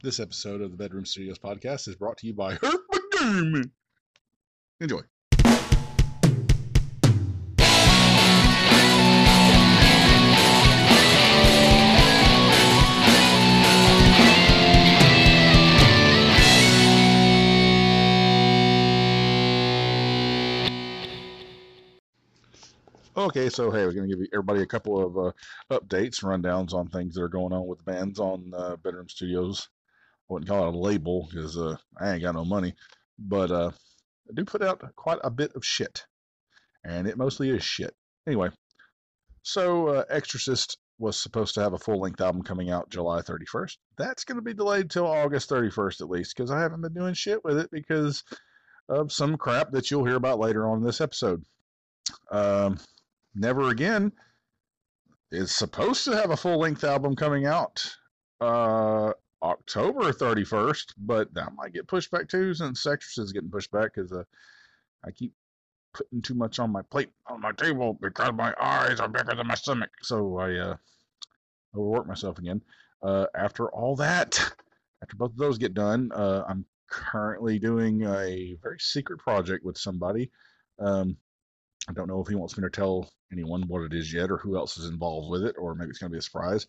This 0.00 0.20
episode 0.20 0.60
of 0.60 0.70
the 0.70 0.76
Bedroom 0.76 1.04
Studios 1.04 1.40
podcast 1.40 1.88
is 1.88 1.96
brought 1.96 2.18
to 2.18 2.28
you 2.28 2.32
by 2.32 2.54
Hurt 2.62 2.80
My 3.20 3.62
Enjoy. 4.80 5.00
Okay, 23.16 23.48
so 23.48 23.72
hey, 23.72 23.84
we're 23.84 23.92
going 23.92 24.08
to 24.08 24.16
give 24.16 24.24
everybody 24.32 24.62
a 24.62 24.66
couple 24.66 25.04
of 25.04 25.18
uh, 25.18 25.32
updates, 25.72 26.22
rundowns 26.22 26.72
on 26.72 26.86
things 26.86 27.16
that 27.16 27.22
are 27.22 27.28
going 27.28 27.52
on 27.52 27.66
with 27.66 27.84
bands 27.84 28.20
on 28.20 28.52
uh, 28.56 28.76
Bedroom 28.76 29.08
Studios. 29.08 29.68
Wouldn't 30.28 30.48
call 30.48 30.68
it 30.68 30.74
a 30.74 30.78
label 30.78 31.28
because 31.30 31.56
uh, 31.56 31.76
I 32.00 32.12
ain't 32.12 32.22
got 32.22 32.34
no 32.34 32.44
money, 32.44 32.74
but 33.18 33.50
uh, 33.50 33.70
I 34.28 34.32
do 34.34 34.44
put 34.44 34.62
out 34.62 34.82
quite 34.96 35.20
a 35.24 35.30
bit 35.30 35.52
of 35.54 35.64
shit, 35.64 36.04
and 36.84 37.06
it 37.06 37.16
mostly 37.16 37.50
is 37.50 37.64
shit. 37.64 37.94
Anyway, 38.26 38.50
so 39.42 39.88
uh, 39.88 40.04
Exorcist 40.10 40.76
was 40.98 41.16
supposed 41.16 41.54
to 41.54 41.62
have 41.62 41.72
a 41.72 41.78
full 41.78 42.00
length 42.00 42.20
album 42.20 42.42
coming 42.42 42.70
out 42.70 42.90
July 42.90 43.20
31st. 43.20 43.76
That's 43.96 44.24
going 44.24 44.36
to 44.36 44.42
be 44.42 44.52
delayed 44.52 44.90
till 44.90 45.06
August 45.06 45.48
31st 45.48 46.00
at 46.02 46.10
least 46.10 46.36
because 46.36 46.50
I 46.50 46.60
haven't 46.60 46.82
been 46.82 46.92
doing 46.92 47.14
shit 47.14 47.42
with 47.44 47.58
it 47.58 47.70
because 47.70 48.24
of 48.88 49.12
some 49.12 49.36
crap 49.36 49.70
that 49.70 49.90
you'll 49.90 50.04
hear 50.04 50.16
about 50.16 50.40
later 50.40 50.68
on 50.68 50.78
in 50.78 50.84
this 50.84 51.00
episode. 51.00 51.42
Um, 52.30 52.78
Never 53.34 53.70
Again 53.70 54.12
is 55.30 55.54
supposed 55.54 56.04
to 56.04 56.16
have 56.16 56.30
a 56.30 56.36
full 56.36 56.58
length 56.58 56.84
album 56.84 57.14
coming 57.14 57.46
out 57.46 57.84
uh, 58.40 59.12
October 59.42 60.12
31st, 60.12 60.94
but 60.98 61.32
that 61.34 61.54
might 61.54 61.72
get 61.72 61.86
pushed 61.86 62.10
back 62.10 62.28
too 62.28 62.54
since 62.54 62.86
Exorcist 62.86 63.26
is 63.26 63.32
getting 63.32 63.50
pushed 63.50 63.70
back 63.70 63.94
because 63.94 64.12
uh, 64.12 64.24
I 65.04 65.10
keep 65.10 65.32
putting 65.94 66.22
too 66.22 66.34
much 66.34 66.58
on 66.58 66.70
my 66.70 66.82
plate 66.82 67.10
on 67.26 67.40
my 67.40 67.52
table 67.52 67.96
because 68.00 68.32
my 68.32 68.54
eyes 68.60 69.00
are 69.00 69.08
bigger 69.08 69.34
than 69.34 69.46
my 69.46 69.54
stomach. 69.54 69.90
So 70.02 70.38
I 70.38 70.54
uh, 70.54 70.76
overwork 71.74 72.06
myself 72.06 72.38
again. 72.38 72.62
Uh, 73.02 73.26
after 73.36 73.68
all 73.70 73.96
that, 73.96 74.38
after 75.02 75.16
both 75.16 75.30
of 75.30 75.38
those 75.38 75.58
get 75.58 75.74
done, 75.74 76.10
uh, 76.12 76.44
I'm 76.48 76.64
currently 76.90 77.58
doing 77.58 78.02
a 78.02 78.56
very 78.62 78.78
secret 78.78 79.18
project 79.18 79.64
with 79.64 79.78
somebody. 79.78 80.30
Um, 80.78 81.16
I 81.88 81.92
don't 81.92 82.08
know 82.08 82.20
if 82.20 82.28
he 82.28 82.34
wants 82.34 82.56
me 82.56 82.62
to 82.62 82.70
tell 82.70 83.10
anyone 83.32 83.62
what 83.66 83.82
it 83.82 83.94
is 83.94 84.12
yet 84.12 84.30
or 84.30 84.38
who 84.38 84.56
else 84.56 84.76
is 84.76 84.88
involved 84.88 85.30
with 85.30 85.44
it, 85.44 85.56
or 85.58 85.74
maybe 85.74 85.90
it's 85.90 85.98
going 85.98 86.10
to 86.10 86.14
be 86.14 86.18
a 86.18 86.22
surprise. 86.22 86.66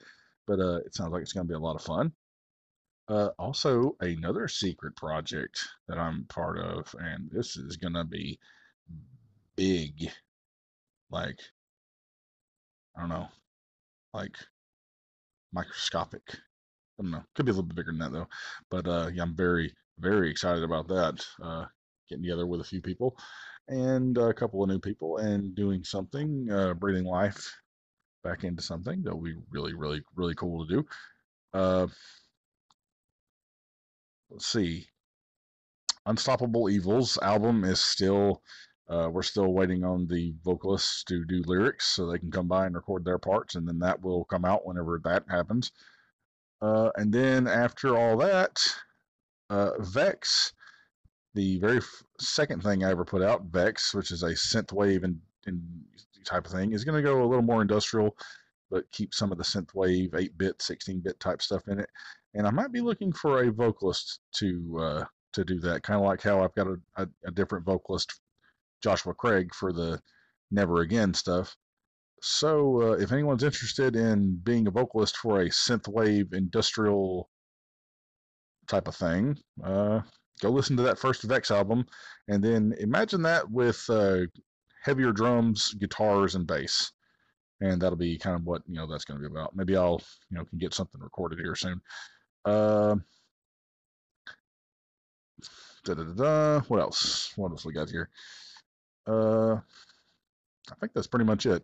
But 0.47 0.59
uh, 0.59 0.77
it 0.85 0.95
sounds 0.95 1.11
like 1.11 1.22
it's 1.22 1.33
going 1.33 1.45
to 1.45 1.51
be 1.51 1.55
a 1.55 1.59
lot 1.59 1.75
of 1.75 1.81
fun. 1.81 2.11
Uh, 3.09 3.29
also, 3.39 3.95
another 4.02 4.47
secret 4.47 4.95
project 4.95 5.67
that 5.88 5.97
I'm 5.97 6.25
part 6.25 6.59
of, 6.59 6.93
and 6.99 7.27
this 7.31 7.57
is 7.57 7.75
going 7.75 7.95
to 7.95 8.03
be 8.03 8.39
big. 9.55 10.11
Like, 11.09 11.39
I 12.95 13.01
don't 13.01 13.09
know, 13.09 13.27
like 14.13 14.35
microscopic. 15.51 16.21
I 16.29 17.01
don't 17.01 17.11
know. 17.11 17.23
Could 17.33 17.47
be 17.47 17.51
a 17.51 17.53
little 17.53 17.67
bit 17.67 17.77
bigger 17.77 17.91
than 17.91 17.99
that, 17.99 18.11
though. 18.11 18.27
But 18.69 18.88
uh, 18.88 19.09
yeah, 19.11 19.23
I'm 19.23 19.35
very, 19.35 19.73
very 19.97 20.29
excited 20.29 20.63
about 20.63 20.88
that. 20.89 21.25
Uh, 21.41 21.66
getting 22.09 22.23
together 22.23 22.45
with 22.45 22.61
a 22.61 22.66
few 22.66 22.81
people 22.81 23.17
and 23.67 24.17
a 24.17 24.33
couple 24.33 24.61
of 24.61 24.69
new 24.69 24.79
people 24.79 25.17
and 25.17 25.55
doing 25.55 25.83
something, 25.83 26.47
uh, 26.51 26.73
breathing 26.75 27.05
life 27.05 27.55
back 28.23 28.44
into 28.44 28.61
something 28.61 29.01
that'll 29.01 29.21
be 29.21 29.35
really, 29.49 29.73
really, 29.73 30.01
really 30.16 30.35
cool 30.35 30.66
to 30.66 30.75
do. 30.75 30.85
Uh, 31.53 31.88
let's 34.30 34.47
see. 34.47 34.88
Unstoppable 36.05 36.69
Evils 36.69 37.17
album 37.22 37.63
is 37.63 37.80
still, 37.80 38.41
uh, 38.89 39.09
we're 39.11 39.22
still 39.22 39.53
waiting 39.53 39.83
on 39.83 40.08
the 40.08 40.34
vocalists 40.44 41.03
to 41.06 41.25
do 41.25 41.44
lyrics 41.45 41.85
so 41.85 42.06
they 42.06 42.19
can 42.19 42.31
come 42.31 42.47
by 42.47 42.66
and 42.66 42.75
record 42.75 43.06
their 43.06 43.19
parts, 43.19 43.56
and 43.56 43.67
then 43.67 43.79
that 43.79 44.01
will 44.01 44.25
come 44.25 44.45
out 44.45 44.66
whenever 44.66 45.00
that 45.03 45.23
happens. 45.29 45.72
Uh, 46.62 46.90
and 46.95 47.13
then 47.13 47.47
after 47.47 47.97
all 47.97 48.17
that, 48.17 48.59
uh, 49.50 49.72
Vex 49.79 50.53
the 51.35 51.59
very 51.59 51.79
second 52.19 52.63
thing 52.63 52.84
I 52.84 52.91
ever 52.91 53.06
put 53.06 53.22
out, 53.22 53.46
Vex, 53.46 53.94
which 53.94 54.11
is 54.11 54.23
a 54.23 54.31
synthwave 54.31 55.03
and, 55.03 55.19
and 55.46 55.61
type 56.25 56.46
of 56.46 56.51
thing, 56.51 56.73
is 56.73 56.84
going 56.84 57.01
to 57.01 57.07
go 57.07 57.23
a 57.23 57.25
little 57.25 57.44
more 57.44 57.61
industrial, 57.61 58.16
but 58.69 58.90
keep 58.91 59.13
some 59.13 59.31
of 59.31 59.38
the 59.38 59.44
synthwave, 59.44 60.11
8-bit, 60.11 60.59
16-bit 60.59 61.19
type 61.19 61.41
stuff 61.41 61.67
in 61.67 61.79
it. 61.79 61.90
And 62.35 62.45
I 62.45 62.51
might 62.51 62.72
be 62.72 62.81
looking 62.81 63.12
for 63.12 63.44
a 63.44 63.51
vocalist 63.51 64.19
to 64.35 64.79
uh, 64.79 65.06
to 65.34 65.44
do 65.44 65.59
that, 65.62 65.84
kind 65.84 66.00
of 66.00 66.06
like 66.06 66.22
how 66.22 66.44
I've 66.44 66.56
got 66.56 66.67
a, 66.67 66.78
a, 66.97 67.07
a 67.25 67.31
different 67.31 67.66
vocalist, 67.66 68.19
Joshua 68.84 69.13
Craig, 69.13 69.53
for 69.53 69.72
the 69.73 70.00
Never 70.51 70.81
Again 70.81 71.13
stuff. 71.13 71.56
So 72.22 72.81
uh, 72.81 72.91
if 72.94 73.12
anyone's 73.12 73.44
interested 73.44 73.95
in 73.95 74.40
being 74.44 74.67
a 74.67 74.72
vocalist 74.72 75.17
for 75.17 75.41
a 75.41 75.50
synthwave 75.50 76.34
industrial 76.34 77.29
type 78.67 78.88
of 78.88 78.96
thing, 78.96 79.38
uh, 79.63 80.01
go 80.41 80.50
listen 80.50 80.75
to 80.78 80.84
that 80.84 81.00
first 81.00 81.23
Vex 81.23 81.51
album, 81.51 81.85
and 82.28 82.44
then 82.44 82.75
imagine 82.79 83.22
that 83.23 83.50
with 83.50 83.84
uh, 83.90 84.22
heavier 84.84 85.11
drums, 85.11 85.73
guitars, 85.75 86.35
and 86.35 86.46
bass, 86.46 86.91
and 87.61 87.81
that'll 87.81 87.97
be 87.97 88.17
kind 88.17 88.35
of 88.35 88.46
what 88.46 88.61
you 88.67 88.75
know 88.75 88.88
that's 88.88 89.06
going 89.06 89.22
to 89.22 89.28
be 89.28 89.31
about. 89.31 89.56
Maybe 89.56 89.75
I'll 89.75 90.01
you 90.29 90.38
know 90.38 90.46
can 90.46 90.57
get 90.57 90.73
something 90.73 91.01
recorded 91.01 91.40
here 91.40 91.56
soon. 91.56 91.81
Uh, 92.45 92.95
da 95.85 95.94
da 95.94 96.03
da. 96.03 96.59
What 96.61 96.79
else? 96.79 97.33
What 97.35 97.51
else 97.51 97.66
we 97.66 97.73
got 97.73 97.89
here? 97.89 98.09
Uh, 99.07 99.55
I 99.55 100.75
think 100.79 100.94
that's 100.94 101.07
pretty 101.07 101.25
much 101.25 101.45
it. 101.45 101.63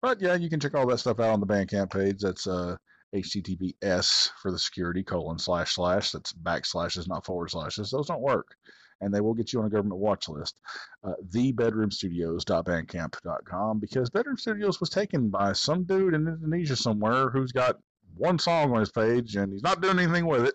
But 0.00 0.20
yeah, 0.20 0.34
you 0.34 0.50
can 0.50 0.60
check 0.60 0.74
all 0.74 0.86
that 0.88 0.98
stuff 0.98 1.20
out 1.20 1.30
on 1.30 1.40
the 1.40 1.46
Bandcamp 1.46 1.92
page. 1.92 2.20
That's 2.20 2.46
uh 2.46 2.76
HTTPS 3.14 4.30
for 4.40 4.50
the 4.50 4.58
security 4.58 5.02
colon 5.02 5.38
slash 5.38 5.74
slash. 5.74 6.12
That's 6.12 6.32
backslashes, 6.32 7.06
not 7.08 7.26
forward 7.26 7.50
slashes. 7.50 7.90
Those 7.90 8.06
don't 8.06 8.22
work. 8.22 8.56
And 9.00 9.12
they 9.12 9.20
will 9.20 9.34
get 9.34 9.52
you 9.52 9.58
on 9.60 9.66
a 9.66 9.70
government 9.70 10.00
watch 10.00 10.28
list. 10.28 10.60
Uh, 11.02 11.14
thebedroomstudios.bandcamp.com 11.30 13.80
because 13.80 14.10
Bedroom 14.10 14.36
Studios 14.36 14.78
was 14.80 14.90
taken 14.90 15.28
by 15.28 15.52
some 15.52 15.82
dude 15.84 16.14
in 16.14 16.28
Indonesia 16.28 16.76
somewhere 16.76 17.28
who's 17.28 17.50
got 17.52 17.78
one 18.16 18.38
song 18.38 18.72
on 18.72 18.80
his 18.80 18.90
page 18.92 19.36
and 19.36 19.52
he's 19.52 19.62
not 19.62 19.80
doing 19.80 19.98
anything 19.98 20.26
with 20.26 20.46
it. 20.46 20.54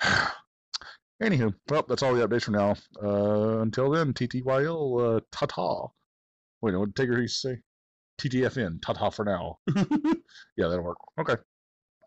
Anywho, 1.22 1.54
well, 1.70 1.84
that's 1.88 2.02
all 2.02 2.14
the 2.14 2.26
updates 2.26 2.44
for 2.44 2.50
now. 2.50 2.76
Uh, 3.02 3.60
until 3.60 3.90
then, 3.90 4.12
TTYL, 4.12 5.16
uh, 5.16 5.20
ta 5.32 5.46
ta. 5.46 5.86
Wait, 6.60 6.76
what 6.76 6.94
did 6.94 7.08
Tigger 7.08 7.20
used 7.20 7.40
to 7.42 7.48
say? 7.48 7.58
TTFN, 8.20 8.82
ta 8.82 8.92
ta 8.92 9.08
for 9.08 9.24
now. 9.24 9.58
yeah, 9.76 10.68
that'll 10.68 10.82
work. 10.82 10.98
Okay. 11.18 11.36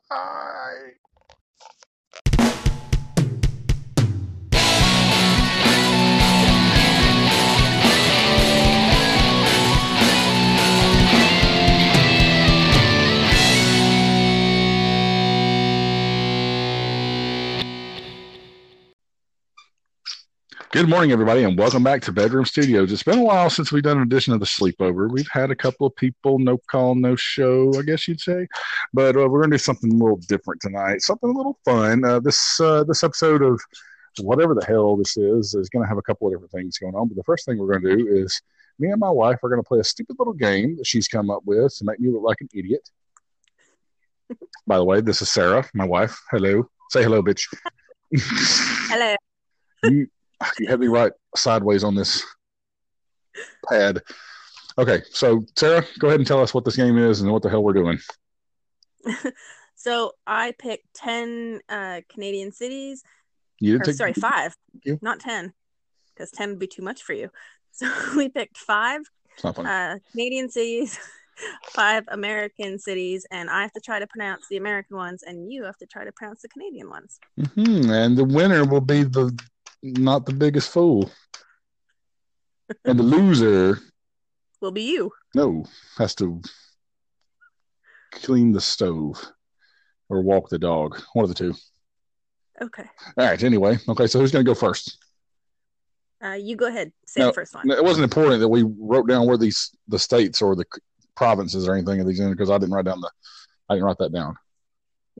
Bye. 0.09 0.91
Good 20.71 20.87
morning, 20.87 21.11
everybody, 21.11 21.41
and 21.45 21.57
welcome 21.57 21.81
back 21.81 22.03
to 22.03 22.11
Bedroom 22.11 22.45
Studios. 22.45 22.91
It's 22.91 23.01
been 23.01 23.17
a 23.17 23.23
while 23.23 23.49
since 23.49 23.71
we've 23.71 23.81
done 23.81 23.97
an 23.97 24.03
edition 24.03 24.33
of 24.33 24.39
the 24.39 24.45
Sleepover. 24.45 25.09
We've 25.09 25.27
had 25.31 25.49
a 25.49 25.55
couple 25.55 25.87
of 25.87 25.95
people, 25.95 26.37
no 26.37 26.59
call, 26.59 26.93
no 26.93 27.15
show, 27.15 27.73
I 27.79 27.81
guess 27.81 28.07
you'd 28.07 28.21
say, 28.21 28.47
but 28.93 29.15
uh, 29.15 29.27
we're 29.27 29.39
going 29.39 29.49
to 29.49 29.55
do 29.55 29.63
something 29.63 29.91
a 29.91 29.95
little 29.95 30.17
different 30.27 30.61
tonight, 30.61 31.01
something 31.01 31.27
a 31.27 31.33
little 31.33 31.57
fun. 31.65 32.05
Uh, 32.05 32.19
this 32.19 32.61
uh, 32.61 32.83
this 32.83 33.03
episode 33.03 33.41
of 33.41 33.59
whatever 34.19 34.53
the 34.53 34.63
hell 34.63 34.95
this 34.95 35.17
is 35.17 35.55
is 35.55 35.69
going 35.69 35.83
to 35.83 35.89
have 35.89 35.97
a 35.97 36.03
couple 36.03 36.27
of 36.27 36.33
different 36.33 36.51
things 36.51 36.77
going 36.77 36.93
on. 36.93 37.07
But 37.07 37.17
the 37.17 37.23
first 37.23 37.45
thing 37.45 37.57
we're 37.57 37.79
going 37.79 37.97
to 37.97 37.97
do 37.97 38.07
is 38.07 38.39
me 38.77 38.91
and 38.91 38.99
my 38.99 39.09
wife 39.09 39.39
are 39.41 39.49
going 39.49 39.61
to 39.61 39.67
play 39.67 39.79
a 39.79 39.83
stupid 39.83 40.17
little 40.19 40.35
game 40.35 40.77
that 40.77 40.85
she's 40.85 41.07
come 41.07 41.31
up 41.31 41.41
with 41.45 41.75
to 41.77 41.83
make 41.83 41.99
me 41.99 42.11
look 42.11 42.21
like 42.21 42.41
an 42.41 42.49
idiot. 42.53 42.87
By 44.67 44.77
the 44.77 44.85
way, 44.85 45.01
this 45.01 45.23
is 45.23 45.31
Sarah, 45.31 45.67
my 45.73 45.87
wife. 45.87 46.21
Hello, 46.29 46.69
say 46.91 47.01
hello, 47.01 47.23
bitch. 47.23 47.41
Hello. 48.15 49.15
you, 49.83 50.07
you 50.59 50.67
had 50.67 50.79
me 50.79 50.87
right 50.87 51.11
sideways 51.35 51.83
on 51.83 51.95
this 51.95 52.23
pad. 53.67 54.01
Okay, 54.77 55.01
so 55.11 55.43
Sarah, 55.57 55.85
go 55.99 56.07
ahead 56.07 56.19
and 56.19 56.27
tell 56.27 56.41
us 56.41 56.53
what 56.53 56.63
this 56.65 56.75
game 56.75 56.97
is 56.97 57.21
and 57.21 57.31
what 57.31 57.41
the 57.41 57.49
hell 57.49 57.63
we're 57.63 57.73
doing. 57.73 57.99
so 59.75 60.13
I 60.25 60.53
picked 60.57 60.93
ten 60.93 61.59
uh, 61.67 62.01
Canadian 62.09 62.51
cities. 62.51 63.03
You 63.59 63.77
or, 63.77 63.79
take, 63.79 63.95
sorry, 63.95 64.13
five, 64.19 64.55
not 65.01 65.19
ten, 65.19 65.53
because 66.13 66.31
ten 66.31 66.49
would 66.49 66.59
be 66.59 66.67
too 66.67 66.83
much 66.83 67.03
for 67.03 67.13
you. 67.13 67.29
So 67.71 67.87
we 68.17 68.29
picked 68.29 68.57
five 68.57 69.01
It's 69.35 69.43
not 69.43 69.55
funny. 69.55 69.69
uh, 69.69 69.99
Canadian 70.11 70.49
cities 70.49 70.99
five 71.69 72.03
American 72.09 72.79
cities, 72.79 73.25
and 73.31 73.49
I 73.49 73.61
have 73.61 73.71
to 73.73 73.79
try 73.79 73.99
to 73.99 74.07
pronounce 74.07 74.47
the 74.49 74.57
American 74.57 74.97
ones, 74.97 75.23
and 75.23 75.51
you 75.51 75.63
have 75.63 75.77
to 75.77 75.85
try 75.85 76.03
to 76.03 76.11
pronounce 76.11 76.41
the 76.41 76.49
Canadian 76.49 76.89
ones. 76.89 77.19
hmm 77.55 77.89
And 77.89 78.17
the 78.17 78.23
winner 78.23 78.65
will 78.65 78.81
be 78.81 79.03
the 79.03 79.37
not 79.83 80.25
the 80.25 80.33
biggest 80.33 80.71
fool. 80.71 81.11
And 82.85 82.99
the 82.99 83.03
loser, 83.03 83.79
Will 84.61 84.71
be 84.71 84.83
you. 84.83 85.11
no, 85.33 85.65
has 85.97 86.13
to 86.15 86.41
clean 88.11 88.51
the 88.51 88.61
stove 88.61 89.23
or 90.09 90.21
walk 90.21 90.49
the 90.49 90.59
dog. 90.59 90.99
One 91.13 91.23
of 91.23 91.29
the 91.29 91.35
two. 91.35 91.55
Okay. 92.61 92.83
All 93.17 93.25
right. 93.25 93.41
Anyway, 93.41 93.77
okay. 93.87 94.05
So 94.07 94.19
who's 94.19 94.31
going 94.31 94.43
to 94.45 94.49
go 94.49 94.53
first? 94.55 94.97
Uh, 96.23 96.33
you 96.33 96.55
go 96.57 96.67
ahead. 96.67 96.91
Say 97.07 97.21
No, 97.21 97.27
the 97.27 97.33
first 97.33 97.55
one. 97.55 97.71
It 97.71 97.83
wasn't 97.83 98.03
important 98.03 98.41
that 98.41 98.49
we 98.49 98.63
wrote 98.63 99.07
down 99.07 99.25
where 99.25 99.37
these 99.37 99.71
the 99.87 99.97
states 99.97 100.41
or 100.41 100.55
the 100.55 100.65
provinces 101.15 101.67
or 101.67 101.73
anything 101.73 102.01
of 102.01 102.07
these 102.07 102.19
in 102.19 102.29
because 102.29 102.49
I 102.51 102.57
didn't 102.57 102.73
write 102.73 102.85
down 102.85 102.99
the. 103.01 103.09
I 103.69 103.75
didn't 103.75 103.85
write 103.85 103.97
that 103.99 104.11
down. 104.11 104.35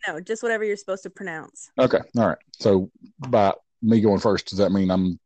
No, 0.08 0.20
just 0.20 0.44
whatever 0.44 0.64
you're 0.66 0.76
supposed 0.78 1.04
to 1.04 1.10
pronounce. 1.10 1.72
Okay. 1.80 2.00
All 2.18 2.28
right. 2.28 2.38
So 2.60 2.92
by 3.30 3.54
me 3.82 4.02
going 4.02 4.20
first, 4.20 4.48
does 4.48 4.60
that 4.60 4.72
mean 4.72 4.92
I'm 4.92 5.20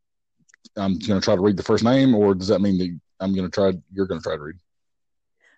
I'm 0.76 0.98
going 0.98 1.20
to 1.20 1.24
try 1.24 1.34
to 1.34 1.40
read 1.40 1.56
the 1.56 1.62
first 1.62 1.84
name, 1.84 2.14
or 2.14 2.34
does 2.34 2.48
that 2.48 2.60
mean 2.60 2.78
that 2.78 2.98
I'm 3.20 3.34
going 3.34 3.48
to 3.48 3.54
try? 3.54 3.72
You're 3.92 4.06
going 4.06 4.20
to 4.20 4.24
try 4.24 4.36
to 4.36 4.42
read. 4.42 4.56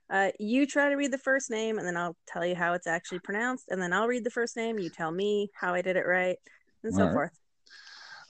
Uh, 0.09 0.31
you 0.39 0.67
try 0.67 0.89
to 0.89 0.95
read 0.95 1.13
the 1.13 1.19
first 1.19 1.51
name, 1.51 1.79
and 1.79 1.87
then 1.87 1.97
I'll 1.97 2.17
tell 2.29 2.45
you 2.45 2.55
how 2.55 2.75
it's 2.75 2.87
actually 2.87 3.19
pronounced, 3.21 3.67
and 3.71 3.81
then 3.81 3.93
I'll 3.93 4.07
read 4.07 4.25
the 4.25 4.31
first 4.31 4.57
name. 4.57 4.79
You 4.79 4.91
tell 4.91 5.11
me 5.11 5.51
how 5.55 5.75
I 5.75 5.83
did 5.83 5.97
it 5.97 6.07
right, 6.07 6.37
and 6.85 6.95
so 6.95 7.05
right. 7.05 7.13
forth. 7.13 7.39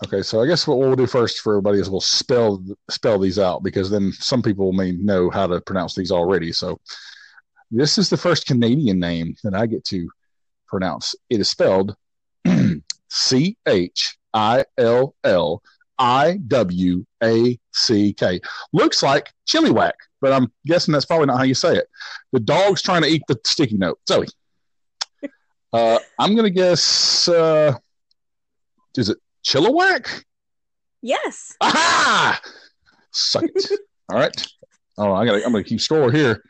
Okay. 0.05 0.23
So 0.23 0.43
I 0.43 0.47
guess 0.47 0.67
what 0.67 0.79
we'll 0.79 0.95
do 0.95 1.07
first 1.07 1.41
for 1.41 1.55
everybody 1.55 1.79
is 1.79 1.89
we'll 1.89 2.01
spell 2.01 2.63
spell 2.91 3.19
these 3.19 3.39
out 3.39 3.63
because 3.63 3.91
then 3.91 4.13
some 4.13 4.43
people 4.43 4.73
may 4.73 4.93
know 4.93 5.31
how 5.31 5.47
to 5.47 5.61
pronounce 5.61 5.95
these 5.95 6.13
already. 6.13 6.53
So 6.53 6.79
this 7.71 7.99
is 7.99 8.11
the 8.11 8.17
first 8.17 8.47
Canadian 8.47 8.99
name 8.99 9.35
that 9.43 9.55
I 9.55 9.67
get 9.67 9.85
to 9.87 10.09
pronounce. 10.69 11.15
It 11.31 11.41
is 11.41 11.49
spelled 11.49 11.97
C 13.11 13.57
H 13.67 14.19
I 14.37 14.65
L 14.77 15.15
L 15.25 15.63
I 15.99 16.39
W 16.47 17.05
A 17.25 17.59
C 17.73 18.13
K. 18.13 18.39
Looks 18.75 19.03
like 19.03 19.33
chili 19.47 19.71
whack, 19.71 19.95
but 20.21 20.33
I'm 20.33 20.53
guessing 20.67 20.93
that's 20.93 21.07
probably 21.07 21.27
not 21.27 21.39
how 21.39 21.45
you 21.45 21.55
say 21.55 21.75
it. 21.75 21.89
The 22.33 22.41
dog's 22.41 22.83
trying 22.83 23.01
to 23.03 23.09
eat 23.09 23.23
the 23.29 23.41
sticky 23.47 23.79
note. 23.79 23.99
Zoe. 24.07 24.27
Uh, 25.73 25.99
I'm 26.19 26.35
going 26.35 26.45
to 26.45 26.51
guess, 26.51 27.27
uh, 27.29 27.75
is 28.97 29.09
it 29.09 29.19
Chilliwack? 29.45 30.25
Yes. 31.03 31.55
Aha! 31.61 32.41
Suck 33.13 33.45
it. 33.45 33.81
All 34.11 34.19
right. 34.19 34.47
Oh, 34.99 35.13
I 35.13 35.25
gotta, 35.25 35.45
I'm 35.45 35.53
going 35.53 35.65
to 35.65 35.69
keep 35.69 35.81
score 35.81 36.13
here. 36.13 36.43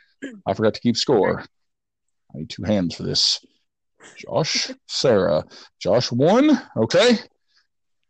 I 0.47 0.55
forgot 0.55 0.75
to 0.75 0.81
keep 0.81 0.97
score. 0.97 1.41
I 1.41 2.39
need 2.39 2.51
two 2.51 2.65
hands 2.65 2.95
for 2.97 3.05
this. 3.05 3.45
Josh, 4.17 4.71
Sarah, 4.87 5.45
Josh 5.81 6.11
one. 6.13 6.61
Okay. 6.77 7.19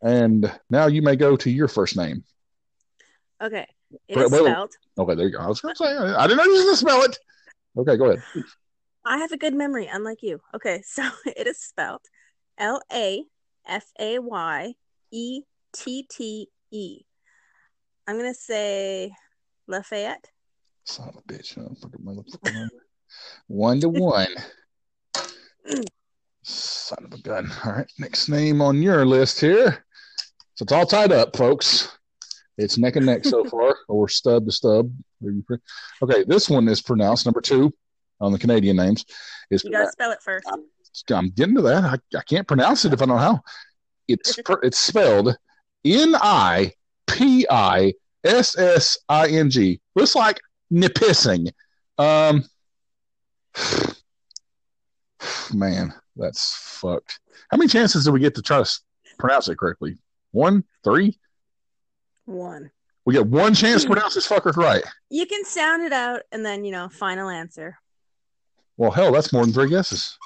And 0.07 0.53
now 0.71 0.87
you 0.87 1.03
may 1.03 1.17
go 1.17 1.37
to 1.37 1.51
your 1.51 1.67
first 1.67 1.97
name. 1.97 2.23
Okay. 3.43 3.67
It 4.07 4.17
Wait, 4.17 4.27
is 4.27 4.31
wait, 4.31 4.45
spelled. 4.45 4.73
Okay, 4.97 5.15
there 5.17 5.27
you 5.27 5.33
go. 5.33 5.41
I 5.41 5.49
was 5.49 5.61
going 5.61 5.75
to 5.75 5.79
say 5.79 5.97
I 5.97 6.29
didn't 6.29 6.37
know 6.39 6.45
you 6.45 6.53
was 6.53 6.63
going 6.63 6.75
to 6.75 6.77
spell 6.77 7.03
it. 7.03 7.19
Okay, 7.77 7.97
go 7.97 8.13
ahead. 8.13 8.23
I 9.05 9.19
have 9.19 9.33
a 9.33 9.37
good 9.37 9.53
memory, 9.53 9.89
unlike 9.93 10.23
you. 10.23 10.41
Okay, 10.55 10.81
so 10.87 11.03
it 11.27 11.49
is 11.49 11.59
spelled 11.59 12.03
L 12.57 12.81
A 12.93 13.25
F 13.67 13.85
A 13.99 14.21
Y 14.21 14.75
E 15.11 15.43
T 15.73 16.07
T 16.09 16.49
E. 16.71 17.01
I'm 18.07 18.17
gonna 18.17 18.33
say 18.33 19.13
Lafayette. 19.67 20.31
Son 20.85 21.09
of 21.09 21.17
a 21.17 21.23
bitch. 21.23 21.59
Oh, 21.59 21.75
fucking 21.75 22.05
motherfucker. 22.05 22.69
one 23.49 23.81
to 23.81 23.89
one. 23.89 24.35
Son 26.43 27.05
of 27.05 27.13
a 27.13 27.23
gun. 27.23 27.51
All 27.65 27.73
right. 27.73 27.93
Next 27.99 28.29
name 28.29 28.63
on 28.63 28.81
your 28.81 29.05
list 29.05 29.41
here. 29.41 29.85
So 30.57 30.63
it's 30.63 30.73
all 30.73 30.87
tied 30.87 31.13
up, 31.13 31.37
folks. 31.37 31.97
It's 32.57 32.79
neck 32.79 32.97
and 32.97 33.05
neck 33.05 33.25
so 33.25 33.45
far, 33.51 33.77
or 33.89 34.09
stub 34.09 34.47
to 34.47 34.53
stub. 34.53 34.91
Okay, 36.03 36.25
this 36.25 36.49
one 36.49 36.67
is 36.69 36.81
pronounced 36.81 37.27
number 37.27 37.43
two 37.43 37.73
on 38.21 38.33
the 38.33 38.39
Canadian 38.39 38.77
names. 38.77 39.05
Is 39.51 39.65
You 39.65 39.71
gotta 39.71 39.91
spell 39.91 40.13
it 40.13 40.23
first. 40.23 40.49
I'm 41.13 41.29
getting 41.29 41.55
to 41.57 41.63
that. 41.63 41.85
I, 41.85 41.99
I 42.17 42.23
can't 42.23 42.49
pronounce 42.49 42.87
it 42.87 42.95
if 42.95 43.03
I 43.03 43.05
don't 43.07 43.17
know 43.17 43.23
how. 43.23 43.43
It's 44.09 44.41
per, 44.45 44.59
it's 44.63 44.79
spelled 44.79 45.37
N 45.85 46.15
I 46.19 46.73
P 47.07 47.47
I 47.51 47.93
S 48.25 48.57
S 48.57 48.97
I 49.11 49.29
N 49.29 49.51
G. 49.51 49.79
Looks 49.95 50.15
like 50.15 50.41
nipissing. 50.71 51.49
Um, 51.99 52.45
man, 55.53 55.93
that's 56.17 56.57
fucked. 56.57 57.21
How 57.51 57.59
many 57.59 57.69
chances 57.69 58.07
do 58.07 58.13
we 58.13 58.21
get 58.21 58.35
to 58.37 58.43
try 58.43 58.63
to 58.63 58.79
pronounce 59.19 59.49
it 59.49 59.59
correctly? 59.59 59.99
One, 60.37 60.65
three. 60.85 61.19
One. 62.27 62.71
We 63.07 63.15
get 63.15 63.27
one 63.27 63.55
chance 63.55 63.83
to 63.83 63.89
pronounce 63.89 64.13
this 64.13 64.29
fucker 64.29 64.55
right. 64.55 64.85
You 65.09 65.25
can 65.25 65.47
sound 65.47 65.83
it 65.83 65.95
out 65.95 66.25
and 66.31 66.45
then, 66.45 66.63
you 66.63 66.73
know, 66.73 66.91
final 66.91 67.31
answer. 67.31 67.79
Well, 68.77 68.91
hell, 68.91 69.13
that's 69.13 69.33
more 69.33 69.47
than 69.47 69.55
three 69.55 69.71
guesses. 69.71 70.19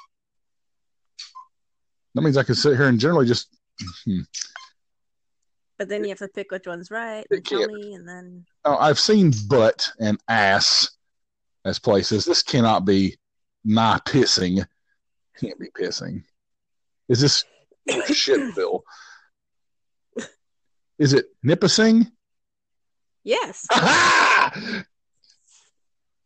That 2.13 2.23
means 2.23 2.35
I 2.35 2.43
can 2.43 2.55
sit 2.55 2.75
here 2.75 2.89
and 2.89 2.99
generally 2.99 3.25
just. 3.25 3.55
hmm. 4.03 4.23
But 5.77 5.87
then 5.87 6.03
you 6.03 6.09
have 6.09 6.17
to 6.17 6.27
pick 6.27 6.51
which 6.51 6.67
one's 6.67 6.91
right 6.91 7.25
and 7.31 7.45
tell 7.45 7.69
me 7.69 7.93
and 7.93 8.05
then 8.05 8.45
Now, 8.65 8.79
I've 8.79 8.99
seen 8.99 9.31
butt 9.47 9.87
and 10.01 10.19
ass 10.27 10.91
as 11.63 11.79
places. 11.79 12.25
This 12.25 12.43
cannot 12.43 12.83
be 12.83 13.15
my 13.63 13.97
pissing. 14.05 14.65
Can't 15.39 15.57
be 15.57 15.69
pissing. 15.69 16.23
Is 17.07 17.21
this 17.21 17.45
shitville? 17.89 18.81
Is 21.01 21.13
it 21.13 21.25
Nipissing? 21.41 22.11
Yes. 23.23 23.65
Aha! 23.73 24.83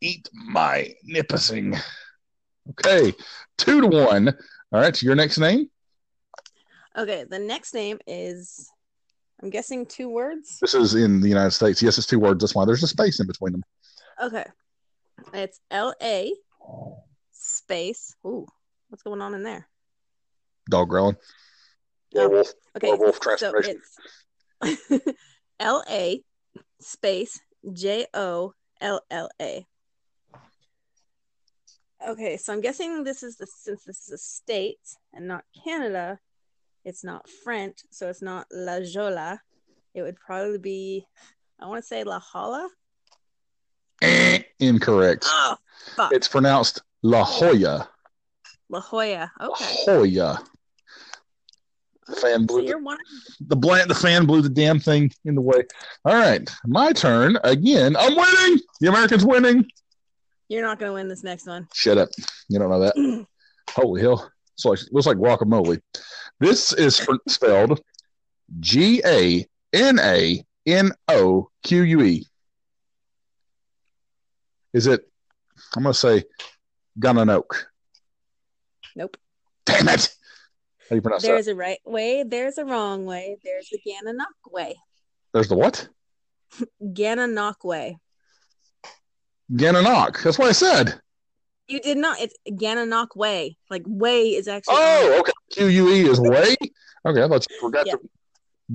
Eat 0.02 0.28
my 0.34 0.92
Nipissing. 1.02 1.74
Okay, 2.72 3.14
two 3.56 3.80
to 3.80 3.86
one. 3.86 4.28
All 4.70 4.80
right, 4.80 5.02
your 5.02 5.14
next 5.14 5.38
name. 5.38 5.70
Okay, 6.94 7.24
the 7.26 7.38
next 7.38 7.72
name 7.72 7.98
is 8.06 8.70
I'm 9.42 9.48
guessing 9.48 9.86
two 9.86 10.10
words. 10.10 10.58
This 10.60 10.74
is 10.74 10.94
in 10.94 11.22
the 11.22 11.28
United 11.28 11.52
States. 11.52 11.82
Yes, 11.82 11.96
it's 11.96 12.06
two 12.06 12.20
words. 12.20 12.42
That's 12.42 12.54
why 12.54 12.66
there's 12.66 12.82
a 12.82 12.86
space 12.86 13.18
in 13.18 13.26
between 13.26 13.52
them. 13.52 13.62
Okay. 14.22 14.44
It's 15.32 15.58
L 15.70 15.94
A 16.02 16.34
space. 17.32 18.14
Ooh, 18.26 18.46
what's 18.90 19.02
going 19.02 19.22
on 19.22 19.32
in 19.32 19.42
there? 19.42 19.66
Dog 20.68 20.90
growling. 20.90 21.16
Oh, 22.14 22.28
Werewolf. 22.28 22.52
Okay. 22.76 22.90
Werewolf 22.90 23.20
So 23.38 23.54
it's 23.56 23.96
L 25.60 25.84
A 25.88 26.22
space 26.80 27.40
J 27.72 28.06
O 28.14 28.52
L 28.80 29.00
L 29.10 29.28
A. 29.40 29.66
Okay, 32.06 32.36
so 32.36 32.52
I'm 32.52 32.60
guessing 32.60 33.04
this 33.04 33.22
is 33.22 33.36
the 33.36 33.46
since 33.46 33.84
this 33.84 34.06
is 34.06 34.12
a 34.12 34.18
state 34.18 34.78
and 35.12 35.26
not 35.26 35.44
Canada, 35.64 36.18
it's 36.84 37.02
not 37.02 37.28
French, 37.28 37.78
so 37.90 38.08
it's 38.08 38.22
not 38.22 38.46
La 38.52 38.80
Jolla. 38.80 39.40
It 39.94 40.02
would 40.02 40.16
probably 40.16 40.58
be 40.58 41.06
I 41.58 41.66
want 41.66 41.82
to 41.82 41.86
say 41.86 42.04
La 42.04 42.20
Jolla. 42.20 42.68
Eh, 44.02 44.40
Incorrect. 44.60 45.24
Oh, 45.26 45.56
fuck. 45.96 46.12
It's 46.12 46.28
pronounced 46.28 46.82
La 47.02 47.24
Jolla. 47.24 47.88
La 48.68 48.80
Jolla. 48.80 49.32
La 49.40 49.46
Okay. 49.48 49.76
Jolla. 49.86 50.44
The 52.08 52.16
fan 52.16 52.46
blew 52.46 52.64
the, 52.66 52.98
the 53.40 53.56
bland, 53.56 53.90
the 53.90 53.94
fan 53.94 54.26
blew 54.26 54.40
the 54.40 54.48
damn 54.48 54.78
thing 54.78 55.10
in 55.24 55.34
the 55.34 55.40
way. 55.40 55.62
All 56.04 56.14
right, 56.14 56.48
my 56.64 56.92
turn 56.92 57.36
again. 57.42 57.96
I'm 57.96 58.16
winning. 58.16 58.60
The 58.80 58.88
Americans 58.88 59.24
winning. 59.24 59.66
You're 60.48 60.62
not 60.62 60.78
gonna 60.78 60.92
win 60.92 61.08
this 61.08 61.24
next 61.24 61.46
one. 61.46 61.66
Shut 61.74 61.98
up. 61.98 62.08
You 62.48 62.58
don't 62.60 62.70
know 62.70 62.80
that. 62.80 63.26
Holy 63.70 64.00
hell! 64.00 64.30
It's 64.54 64.64
like 64.64 64.78
looks 64.92 65.06
like 65.06 65.16
guacamole. 65.16 65.80
This 66.38 66.72
is 66.72 66.98
for- 66.98 67.18
spelled 67.26 67.80
G 68.60 69.02
A 69.04 69.44
N 69.72 69.98
A 69.98 70.44
N 70.66 70.92
O 71.08 71.50
Q 71.64 71.82
U 71.82 72.02
E. 72.02 72.26
Is 74.72 74.86
it? 74.86 75.08
I'm 75.74 75.82
gonna 75.82 75.94
say 75.94 76.22
Gananoke. 77.00 77.64
Nope. 78.94 79.16
Damn 79.64 79.88
it! 79.88 80.05
How 80.88 80.90
do 80.90 80.96
you 80.96 81.02
pronounce 81.02 81.22
that? 81.22 81.28
There's 81.28 81.48
a 81.48 81.54
right 81.54 81.78
way. 81.84 82.22
There's 82.22 82.58
a 82.58 82.64
wrong 82.64 83.06
way. 83.06 83.38
There's 83.42 83.68
the 83.70 83.80
Gananoque 83.86 84.52
way. 84.52 84.76
There's 85.32 85.48
the 85.48 85.56
what? 85.56 85.88
Gananoque 86.80 87.64
way. 87.64 87.98
Gananock. 89.52 90.22
That's 90.22 90.38
what 90.38 90.48
I 90.48 90.52
said. 90.52 91.00
You 91.66 91.80
did 91.80 91.98
not. 91.98 92.20
It's 92.20 92.34
Gananoque 92.48 93.16
way. 93.16 93.56
Like 93.68 93.82
way 93.84 94.28
is 94.28 94.46
actually. 94.46 94.76
Oh, 94.78 95.16
okay. 95.20 95.32
Q 95.50 95.66
U 95.66 95.88
E 95.88 96.08
is 96.08 96.20
way. 96.20 96.54
Okay, 97.04 97.22
I 97.22 97.28
thought 97.28 97.44
you 97.50 97.60
forgot 97.60 97.86
Yeah. 97.86 97.94
to. 97.94 98.00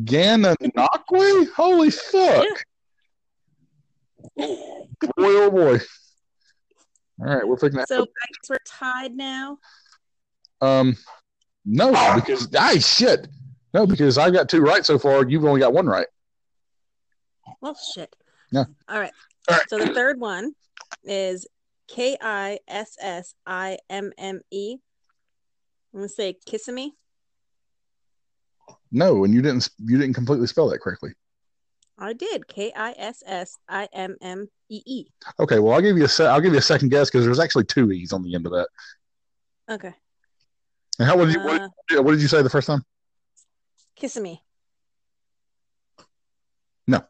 Gananoque 0.03 1.12
way. 1.12 1.46
Holy 1.56 1.91
fuck! 1.91 2.46
Boy, 4.36 4.48
oh 5.18 5.51
boy. 5.51 5.80
All 7.20 7.25
right, 7.36 7.48
we're 7.48 7.56
picking 7.56 7.77
that. 7.77 7.88
So 7.88 8.01
I 8.01 8.06
guess 8.06 8.50
we're 8.50 8.58
tied 8.65 9.15
now. 9.15 9.60
Um, 10.60 10.96
no, 11.65 11.91
because 12.15 12.53
I 12.56 12.80
shit. 12.80 13.27
No, 13.74 13.88
because 13.88 14.18
I 14.18 14.32
got 14.32 14.50
two 14.50 14.62
right 14.62 14.86
so 14.86 15.00
far. 15.00 15.27
You've 15.27 15.46
only 15.46 15.60
got 15.62 15.74
one 15.74 15.86
right. 15.86 16.08
Well, 17.62 17.77
shit. 17.94 18.13
Yeah. 18.51 18.65
All 18.89 19.00
right. 19.00 19.12
All 19.50 19.58
right. 19.58 19.70
So 19.70 19.77
the 19.77 19.94
third 19.94 20.20
one 20.20 20.53
is 21.03 21.48
K 21.88 22.18
I 22.22 22.60
S 22.68 22.98
S 23.00 23.34
I 23.46 23.77
M 23.89 24.12
M 24.18 24.41
E. 24.51 24.77
I'm 25.94 26.00
gonna 26.00 26.10
say 26.10 26.38
Kissimmee. 26.46 26.94
No, 28.91 29.24
and 29.24 29.34
you 29.34 29.41
didn't. 29.41 29.70
You 29.80 29.98
didn't 29.98 30.15
completely 30.15 30.48
spell 30.48 30.70
that 30.70 30.80
correctly. 30.80 31.13
I 31.98 32.13
did. 32.13 32.48
K 32.48 32.74
I 32.75 32.94
S 32.98 33.24
S 33.25 33.58
I 33.70 33.88
M 33.94 34.18
M 34.22 34.50
E 34.70 34.82
E. 34.86 35.06
Okay, 35.39 35.60
well, 35.60 35.74
I'll 35.74 35.82
give 35.82 35.98
you 35.98 36.06
a. 36.06 36.10
Se- 36.10 36.25
I'll 36.27 36.41
give 36.41 36.53
you 36.53 36.60
a 36.60 36.63
second 36.63 36.89
guess 36.89 37.10
because 37.10 37.25
there's 37.25 37.39
actually 37.39 37.65
two 37.65 37.91
e's 37.91 38.12
on 38.12 38.24
the 38.24 38.36
end 38.36 38.46
of 38.46 38.51
that. 38.53 38.68
Okay. 39.70 39.94
And 41.01 41.10
how 41.10 41.17
what 41.17 41.25
did 41.25 41.34
you 41.34 41.41
what, 41.41 41.62
Uh, 41.62 41.70
did- 41.89 42.00
what 42.05 42.12
did 42.12 42.22
you 42.22 42.27
say 42.27 42.43
the 42.43 42.50
first 42.51 42.67
time? 42.67 42.86
Kissimmee. 43.96 44.39
No. 46.86 47.03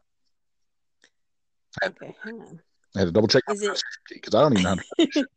Okay, 1.84 2.16
hang 2.24 2.40
on. 2.40 2.62
I 2.96 3.00
had 3.00 3.04
to 3.08 3.12
double 3.12 3.28
check 3.28 3.42
it 3.46 3.82
because 4.08 4.34
I 4.34 4.40
don't 4.40 4.52
even 4.54 4.62
know. 4.62 4.82
How 4.98 5.04
to, 5.04 5.28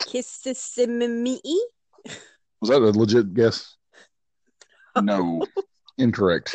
Kissimmee? 0.00 1.40
was 2.60 2.68
that 2.68 2.82
a 2.82 2.90
legit 2.92 3.32
guess? 3.32 3.74
No, 5.02 5.46
incorrect. 5.96 6.54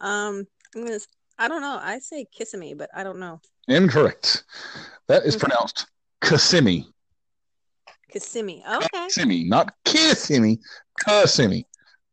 Um, 0.00 0.46
I'm 0.76 0.84
gonna. 0.84 1.00
I 1.36 1.48
don't 1.48 1.62
know. 1.62 1.80
I 1.82 1.98
say 1.98 2.26
Kissimmee, 2.30 2.74
but 2.74 2.90
I 2.94 3.02
don't 3.02 3.18
know. 3.18 3.40
Incorrect. 3.66 4.44
That 5.08 5.24
is 5.24 5.34
pronounced 5.36 5.86
Kissimmee. 6.22 6.86
Kissimmee. 8.10 8.62
Okay. 8.66 9.06
Kissimmee, 9.06 9.44
not 9.44 9.72
Kissimmee. 9.84 10.58
Kissimmee. 11.04 11.66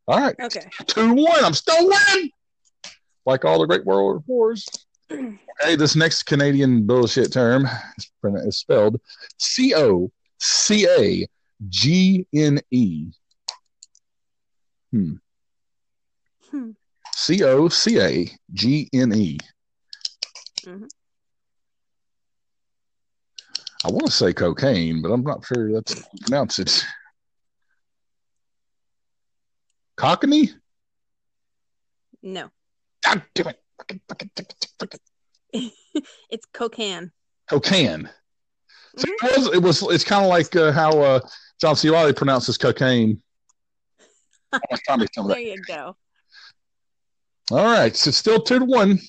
All 0.07 0.19
right, 0.19 0.35
Okay. 0.41 0.67
two 0.87 1.13
one. 1.13 1.43
I'm 1.45 1.53
still 1.53 1.87
winning. 1.87 2.29
Like 3.25 3.45
all 3.45 3.59
the 3.59 3.65
great 3.67 3.85
world 3.85 4.23
wars. 4.27 4.67
Okay, 5.61 5.75
this 5.75 5.95
next 5.95 6.23
Canadian 6.23 6.87
bullshit 6.87 7.31
term 7.31 7.67
is 8.47 8.57
spelled 8.57 8.99
C 9.37 9.75
O 9.75 10.11
C 10.39 10.87
A 10.87 11.27
G 11.69 12.25
N 12.33 12.59
E. 12.71 13.11
Hmm. 14.91 15.13
Hmm. 16.49 16.71
C 17.13 17.43
O 17.43 17.69
C 17.69 17.99
A 17.99 18.27
G 18.51 18.89
N 18.93 19.13
E. 19.13 19.37
Mhm. 20.65 20.87
I 23.85 23.89
want 23.91 24.05
to 24.05 24.11
say 24.11 24.33
cocaine, 24.33 25.01
but 25.01 25.11
I'm 25.11 25.23
not 25.23 25.45
sure 25.45 25.71
that's 25.73 25.93
how 25.93 25.99
you 26.13 26.19
pronounce 26.21 26.59
it. 26.59 26.85
Cockney? 29.97 30.51
No, 32.21 32.49
God 33.05 33.23
damn 33.35 33.47
it. 33.49 33.59
Fucking, 33.77 34.01
fucking, 34.07 34.31
fucking, 34.35 34.99
fucking. 35.53 35.71
it's 36.29 36.45
cocaine. 36.53 37.11
Cocaine. 37.49 38.09
So 38.97 39.05
it 39.09 39.37
was, 39.37 39.47
it 39.55 39.61
was, 39.61 39.81
it's 39.93 40.03
kind 40.05 40.23
of 40.23 40.29
like 40.29 40.55
uh, 40.55 40.71
how 40.71 40.97
uh, 40.99 41.19
John 41.59 41.75
C. 41.75 41.89
Reilly 41.89 42.13
pronounces 42.13 42.57
cocaine. 42.57 43.21
How 44.53 44.59
much 44.71 44.81
time 44.87 45.01
is 45.01 45.09
some 45.13 45.25
of 45.25 45.31
There 45.31 45.39
you 45.39 45.61
go. 45.67 45.97
All 47.51 47.65
right, 47.65 47.93
so 47.95 48.11
still 48.11 48.39
two 48.39 48.59
to 48.59 48.65
one. 48.65 48.99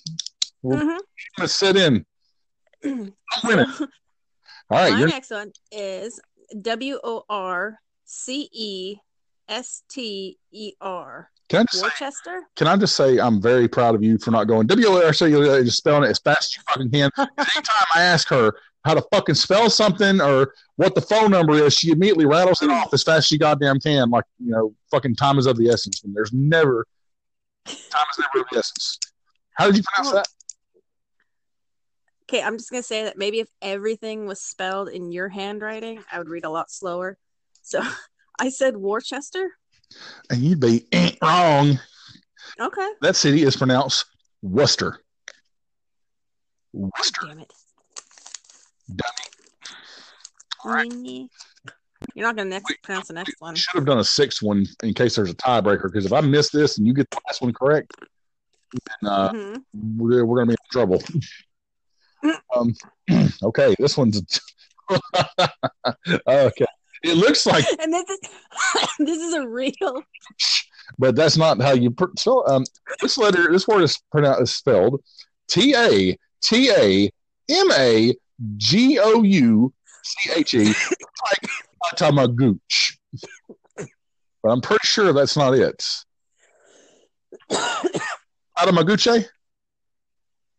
We're 0.62 0.78
Mhm. 0.78 0.98
gonna 1.36 1.48
sit 1.48 1.76
in. 1.76 2.04
I'm 2.84 3.12
winning. 3.44 3.66
All 4.70 4.78
right, 4.78 4.92
my 4.92 4.98
you're 4.98 5.08
next 5.08 5.30
one 5.30 5.52
is 5.70 6.20
W 6.60 6.98
O 7.02 7.24
R 7.28 7.78
C 8.04 8.48
E 8.52 8.96
S 9.48 9.82
T 9.88 10.38
E 10.52 10.72
R. 10.80 11.30
can 11.48 11.60
I 11.60 11.64
just 11.64 11.80
say, 11.80 11.82
Worcester? 11.82 12.42
can 12.56 12.66
I 12.66 12.76
just 12.76 12.96
say 12.96 13.18
I'm 13.18 13.42
very 13.42 13.68
proud 13.68 13.94
of 13.94 14.02
you 14.02 14.18
for 14.18 14.30
not 14.30 14.44
going 14.44 14.66
W 14.66 14.86
O 14.86 15.04
R 15.04 15.12
C 15.12 15.26
E 15.26 15.30
just 15.64 15.78
spelling 15.78 16.04
it 16.04 16.10
as 16.10 16.18
fast 16.18 16.52
as 16.52 16.56
you 16.56 16.62
fucking 16.68 16.90
can. 16.90 17.10
Anytime 17.38 17.86
I 17.94 18.02
ask 18.02 18.28
her 18.28 18.52
how 18.84 18.94
to 18.94 19.04
fucking 19.12 19.34
spell 19.34 19.70
something 19.70 20.20
or 20.20 20.52
what 20.76 20.94
the 20.94 21.00
phone 21.00 21.30
number 21.30 21.54
is, 21.54 21.74
she 21.74 21.90
immediately 21.90 22.26
rattles 22.26 22.62
it 22.62 22.70
off 22.70 22.92
as 22.92 23.02
fast 23.02 23.18
as 23.18 23.26
she 23.26 23.38
goddamn 23.38 23.80
can. 23.80 24.10
Like 24.10 24.24
you 24.38 24.50
know, 24.50 24.74
fucking 24.90 25.16
time 25.16 25.38
is 25.38 25.46
of 25.46 25.56
the 25.56 25.68
essence. 25.68 26.02
And 26.04 26.14
there's 26.14 26.32
never 26.32 26.86
time 27.66 28.06
is 28.12 28.18
never 28.18 28.44
of 28.44 28.46
the 28.50 28.58
essence. 28.58 28.98
How 29.54 29.66
did 29.66 29.76
you 29.76 29.82
pronounce 29.82 30.12
that? 30.14 30.28
Okay, 32.34 32.42
I'm 32.42 32.58
just 32.58 32.68
gonna 32.72 32.82
say 32.82 33.04
that 33.04 33.16
maybe 33.16 33.38
if 33.38 33.48
everything 33.62 34.26
was 34.26 34.40
spelled 34.40 34.88
in 34.88 35.12
your 35.12 35.28
handwriting, 35.28 36.02
I 36.10 36.18
would 36.18 36.28
read 36.28 36.44
a 36.44 36.50
lot 36.50 36.68
slower. 36.68 37.16
So 37.62 37.80
I 38.40 38.48
said 38.48 38.76
Worcester. 38.76 39.52
And 40.30 40.40
you'd 40.40 40.58
be 40.58 40.84
eh, 40.90 41.12
wrong. 41.22 41.78
Okay. 42.60 42.88
That 43.02 43.14
city 43.14 43.44
is 43.44 43.56
pronounced 43.56 44.06
Worcester. 44.42 44.98
Worcester. 46.72 47.20
damn 47.28 47.38
it. 47.38 47.52
Alright. 50.64 50.92
You're 52.16 52.26
not 52.26 52.34
gonna 52.34 52.50
next 52.50 52.74
pronounce 52.82 53.06
the 53.06 53.14
next 53.14 53.36
one. 53.38 53.54
Should 53.54 53.76
have 53.76 53.86
done 53.86 54.00
a 54.00 54.04
sixth 54.04 54.42
one 54.42 54.66
in 54.82 54.92
case 54.92 55.14
there's 55.14 55.30
a 55.30 55.36
tiebreaker. 55.36 55.84
Because 55.84 56.04
if 56.04 56.12
I 56.12 56.20
miss 56.20 56.50
this 56.50 56.78
and 56.78 56.86
you 56.86 56.94
get 56.94 57.08
the 57.10 57.20
last 57.28 57.42
one 57.42 57.52
correct, 57.52 57.92
then 58.72 59.08
uh, 59.08 59.30
Mhm. 59.30 59.62
we're, 59.96 60.24
we're 60.24 60.44
going 60.44 60.48
to 60.48 60.56
be 60.56 60.58
in 60.60 60.72
trouble. 60.72 61.00
um, 62.56 62.74
okay, 63.42 63.74
this 63.78 63.96
one's 63.96 64.40
okay. 66.28 66.66
It 67.04 67.16
looks 67.18 67.44
like, 67.44 67.64
And 67.80 67.92
this 67.92 68.08
is 68.08 68.20
this 68.98 69.18
is 69.18 69.34
a 69.34 69.46
real 69.46 69.74
but 70.98 71.14
that's 71.14 71.36
not 71.36 71.60
how 71.60 71.72
you 71.72 71.90
pr- 71.90 72.06
spell. 72.18 72.44
Um, 72.48 72.64
this 73.00 73.18
letter, 73.18 73.52
this 73.52 73.68
word 73.68 73.82
is 73.82 73.98
pronounced 74.10 74.42
is 74.42 74.56
spelled 74.56 75.02
T 75.48 75.74
A 75.74 76.16
T 76.42 76.70
A 76.70 77.10
M 77.50 77.70
A 77.72 78.14
G 78.56 78.98
O 78.98 79.22
U 79.22 79.72
C 80.02 80.30
H 80.34 80.54
E, 80.54 80.64
like 80.64 81.50
Tamagooch. 81.96 82.96
But 83.76 84.50
I'm 84.50 84.60
pretty 84.60 84.86
sure 84.86 85.12
that's 85.12 85.36
not 85.36 85.54
it. 85.54 85.84
Out 87.52 88.68
of 88.68 88.74
Atamaguche? 88.74 89.26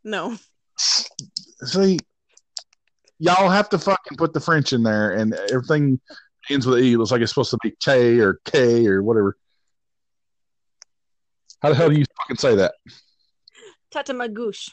no. 0.03 0.37
See, 0.77 1.99
y'all 3.19 3.49
have 3.49 3.69
to 3.69 3.79
fucking 3.79 4.17
put 4.17 4.33
the 4.33 4.39
French 4.39 4.73
in 4.73 4.83
there, 4.83 5.11
and 5.11 5.33
everything 5.51 5.99
ends 6.49 6.65
with 6.65 6.79
E. 6.79 6.93
It 6.93 6.97
looks 6.97 7.11
like 7.11 7.21
it's 7.21 7.31
supposed 7.31 7.51
to 7.51 7.57
be 7.63 7.73
K 7.79 8.19
or 8.19 8.39
K 8.45 8.85
or 8.87 9.01
whatever. 9.03 9.37
How 11.61 11.69
the 11.69 11.75
hell 11.75 11.89
do 11.89 11.97
you 11.97 12.05
fucking 12.21 12.37
say 12.37 12.55
that? 12.55 12.75
Tata 13.91 14.13
Tatamagouche. 14.13 14.71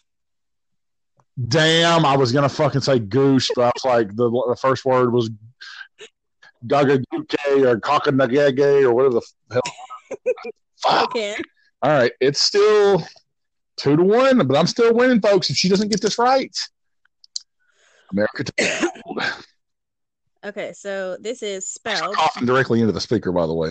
Damn, 1.49 2.04
I 2.04 2.16
was 2.16 2.32
gonna 2.32 2.49
fucking 2.49 2.82
say 2.82 3.00
goosh, 3.00 3.49
but 3.54 3.62
I 3.62 3.73
was 3.75 3.85
like, 3.85 4.09
the, 4.14 4.30
the 4.30 4.56
first 4.61 4.85
word 4.85 5.12
was 5.12 5.30
gagaguke 6.66 7.04
or 7.12 7.80
kakanagage 7.80 8.82
or 8.82 8.92
whatever 8.92 9.21
the 9.49 9.54
hell. 9.54 9.62
Fuck. 10.82 11.11
Okay. 11.11 11.37
All 11.80 11.90
right, 11.90 12.12
it's 12.21 12.42
still 12.42 13.02
two 13.76 13.97
to 13.97 14.02
one, 14.02 14.47
but 14.47 14.57
I'm 14.57 14.67
still 14.67 14.95
winning, 14.95 15.21
folks. 15.21 15.50
If 15.50 15.57
she 15.57 15.69
doesn't 15.69 15.88
get 15.88 16.00
this 16.00 16.19
right, 16.19 16.57
America. 18.11 18.45
Okay, 20.45 20.73
so 20.73 21.17
this 21.21 21.41
is 21.41 21.69
spelled 21.69 22.17
coughing 22.17 22.47
directly 22.47 22.81
into 22.81 22.93
the 22.93 23.00
speaker, 23.00 23.31
by 23.31 23.47
the 23.47 23.55
way. 23.55 23.69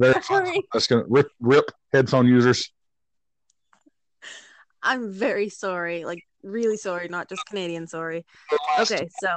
That's 0.00 0.28
gonna 0.28 0.46
very 0.46 0.68
That's 0.72 0.86
gonna 0.88 1.04
rip 1.08 1.28
rip 1.38 1.70
headphone 1.92 2.26
users. 2.26 2.72
I'm 4.82 5.12
very 5.12 5.48
sorry, 5.48 6.04
like 6.04 6.24
really 6.42 6.76
sorry, 6.76 7.06
not 7.06 7.28
just 7.28 7.46
Canadian 7.46 7.86
sorry. 7.86 8.26
Okay, 8.80 9.08
so 9.20 9.36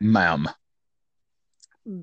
Ma'am. 0.00 0.48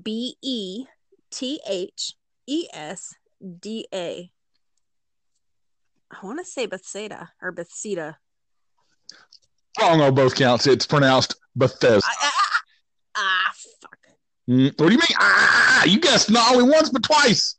B 0.02 0.36
E 0.42 0.84
T 1.30 1.60
H 1.66 2.14
E 2.46 2.68
S 2.74 3.14
D 3.60 3.86
A. 3.94 4.30
I 6.10 6.24
want 6.24 6.38
to 6.38 6.44
say 6.44 6.66
Bethsaida 6.66 7.30
or 7.42 7.52
Bethsaida. 7.52 8.18
Wrong 9.80 10.00
on 10.00 10.14
both 10.14 10.34
counts. 10.34 10.66
It's 10.66 10.86
pronounced 10.86 11.34
Bethesda. 11.54 12.06
I, 12.06 12.26
I- 12.26 12.30
ah, 13.16 13.52
fuck. 13.82 13.98
Mm, 14.48 14.66
what 14.78 14.86
do 14.86 14.92
you 14.92 14.98
mean? 14.98 15.16
Ah, 15.20 15.84
you 15.84 15.98
guessed 16.00 16.30
not 16.30 16.52
only 16.54 16.70
once 16.70 16.88
but 16.90 17.02
twice. 17.02 17.56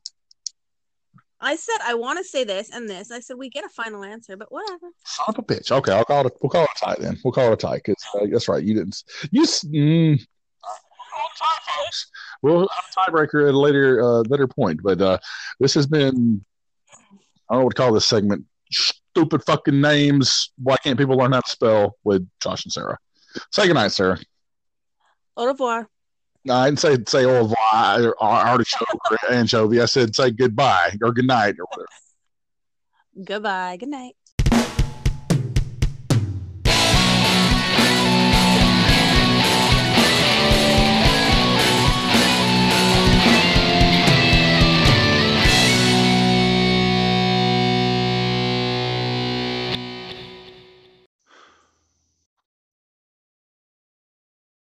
I 1.39 1.55
said 1.55 1.75
I 1.85 1.93
want 1.93 2.17
to 2.17 2.23
say 2.23 2.43
this 2.45 2.71
and 2.73 2.89
this. 2.89 3.11
I 3.11 3.19
said 3.19 3.37
we 3.37 3.49
get 3.49 3.63
a 3.65 3.69
final 3.69 4.03
answer, 4.03 4.35
but 4.37 4.51
whatever. 4.51 4.87
Son 5.05 5.25
of 5.27 5.37
a 5.37 5.43
bitch. 5.43 5.71
Okay, 5.71 5.91
I'll 5.91 6.05
call 6.05 6.25
it. 6.25 6.33
We'll 6.41 6.49
call 6.49 6.63
it 6.63 6.69
a 6.75 6.79
tie 6.85 6.95
then. 6.99 7.19
We'll 7.23 7.33
call 7.33 7.47
it 7.51 7.53
a 7.53 7.57
tie 7.57 7.75
because 7.75 8.03
uh, 8.15 8.25
that's 8.31 8.47
right. 8.47 8.63
You 8.63 8.73
didn't. 8.73 9.03
You. 9.31 9.43
Mm, 9.43 10.17
we'll 10.17 10.25
call 11.11 11.25
it 11.27 11.61
a 11.61 11.83
folks. 11.83 12.07
We'll 12.41 12.59
have 12.61 12.69
a 13.07 13.11
tiebreaker 13.11 13.47
at 13.47 13.53
a 13.53 13.59
later 13.59 14.01
uh, 14.01 14.21
later 14.29 14.47
point. 14.47 14.81
But 14.81 14.99
uh, 15.01 15.17
this 15.59 15.75
has 15.75 15.85
been. 15.85 16.43
I 17.49 17.53
don't 17.53 17.61
know 17.61 17.65
what 17.65 17.75
to 17.75 17.81
call 17.81 17.93
this 17.93 18.05
segment. 18.05 18.45
Stupid 18.71 19.43
fucking 19.43 19.79
names. 19.79 20.51
Why 20.61 20.77
can't 20.77 20.97
people 20.97 21.17
learn 21.17 21.31
how 21.31 21.41
to 21.41 21.49
spell 21.49 21.97
with 22.03 22.27
Josh 22.41 22.65
and 22.65 22.73
Sarah? 22.73 22.97
Say 23.51 23.67
goodnight, 23.67 23.91
Sarah. 23.91 24.19
Au 25.35 25.45
revoir. 25.45 25.87
No, 26.43 26.55
I 26.55 26.67
didn't 26.67 26.79
say 26.79 26.97
say 27.07 27.25
au 27.25 27.43
revoir 27.43 28.09
or 28.09 28.15
artichoke 28.21 29.11
or 29.11 29.17
anchovy. 29.31 29.81
I 29.81 29.85
said 29.85 30.15
say 30.15 30.31
goodbye 30.31 30.95
or 31.01 31.11
good 31.11 31.27
night 31.27 31.55
or 31.59 31.65
whatever. 31.65 31.87
Goodbye. 33.23 33.77
Good 33.77 33.89
night. 33.89 34.15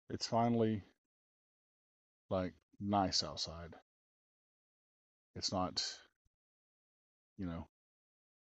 It's 0.09 0.27
finally 0.27 0.81
like 2.29 2.53
nice 2.79 3.23
outside. 3.23 3.75
It's 5.35 5.51
not, 5.51 5.83
you 7.37 7.45
know, 7.45 7.67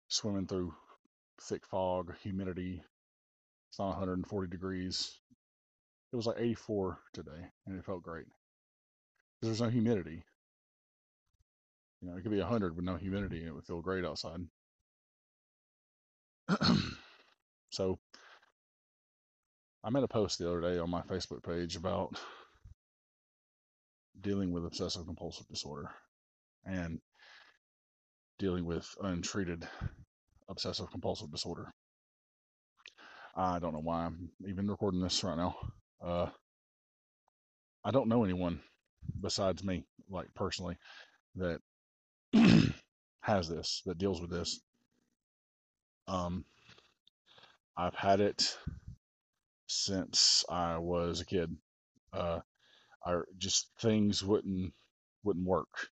swimming 0.10 0.48
through 0.48 0.74
thick 1.42 1.66
fog, 1.66 2.14
humidity. 2.22 2.84
It's 3.70 3.80
not 3.80 3.90
140 3.90 4.50
degrees. 4.50 5.20
It 6.12 6.16
was 6.16 6.26
like 6.26 6.38
84 6.40 7.00
today, 7.14 7.50
and 7.66 7.78
it 7.78 7.86
felt 7.86 8.04
great. 8.04 8.28
There's 9.42 9.62
no 9.62 9.70
humidity. 9.70 10.24
You 12.02 12.10
know, 12.10 12.18
it 12.18 12.22
could 12.22 12.32
be 12.32 12.40
100 12.40 12.76
with 12.76 12.86
no 12.86 12.96
humidity, 12.96 13.40
and 13.40 13.48
it 13.48 13.54
would 13.54 13.66
feel 13.66 13.82
great 13.82 14.06
outside. 14.06 14.42
so, 17.70 17.98
I 19.86 19.92
made 19.92 20.04
a 20.04 20.08
post 20.08 20.40
the 20.40 20.50
other 20.50 20.62
day 20.62 20.80
on 20.80 20.90
my 20.90 21.04
Facebook 21.04 21.44
page 21.44 21.76
about 21.76 22.20
dealing 24.20 24.52
with 24.52 24.66
obsessive 24.66 25.06
compulsive 25.06 25.48
disorder 25.48 25.92
and 26.66 27.00
dealing 28.40 28.66
with 28.66 28.90
untreated 29.04 29.68
obsessive 30.50 30.90
compulsive 30.90 31.30
disorder. 31.30 31.72
I 33.36 33.60
don't 33.60 33.74
know 33.74 33.82
why 33.82 34.06
I'm 34.06 34.32
even 34.48 34.68
recording 34.68 35.02
this 35.02 35.24
right 35.24 35.38
now. 35.38 35.56
Uh, 36.04 36.30
I 37.84 37.92
don't 37.92 38.10
know 38.10 38.24
anyone 38.24 38.62
besides 39.22 39.64
me, 39.64 39.86
like 40.10 40.34
personally, 40.34 40.78
that 41.36 41.60
has 43.22 43.48
this, 43.48 43.84
that 43.86 44.00
deals 44.00 44.20
with 44.20 44.32
this. 44.32 44.60
Um, 46.08 46.44
I've 47.78 47.94
had 47.94 48.20
it 48.20 48.58
since 49.68 50.46
I 50.50 50.78
was 50.78 51.22
a 51.22 51.26
kid. 51.26 51.56
Uh, 52.14 52.40
I 53.06 53.20
just 53.38 53.70
things 53.80 54.24
wouldn't 54.24 54.74
wouldn't 55.24 55.48
work 55.48 55.90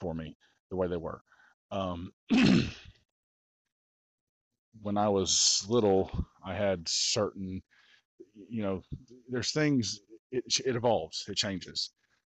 for 0.00 0.14
me 0.14 0.36
the 0.70 0.76
way 0.76 0.88
they 0.88 0.96
were. 0.96 1.22
Um, 1.70 2.12
when 4.82 4.96
I 4.96 5.08
was 5.08 5.64
little, 5.68 6.10
I 6.44 6.54
had 6.54 6.88
certain, 6.88 7.62
you 8.48 8.62
know, 8.62 8.82
there's 9.28 9.52
things. 9.52 10.00
It 10.32 10.44
it 10.64 10.76
evolves. 10.76 11.24
It 11.28 11.36
changes. 11.36 11.90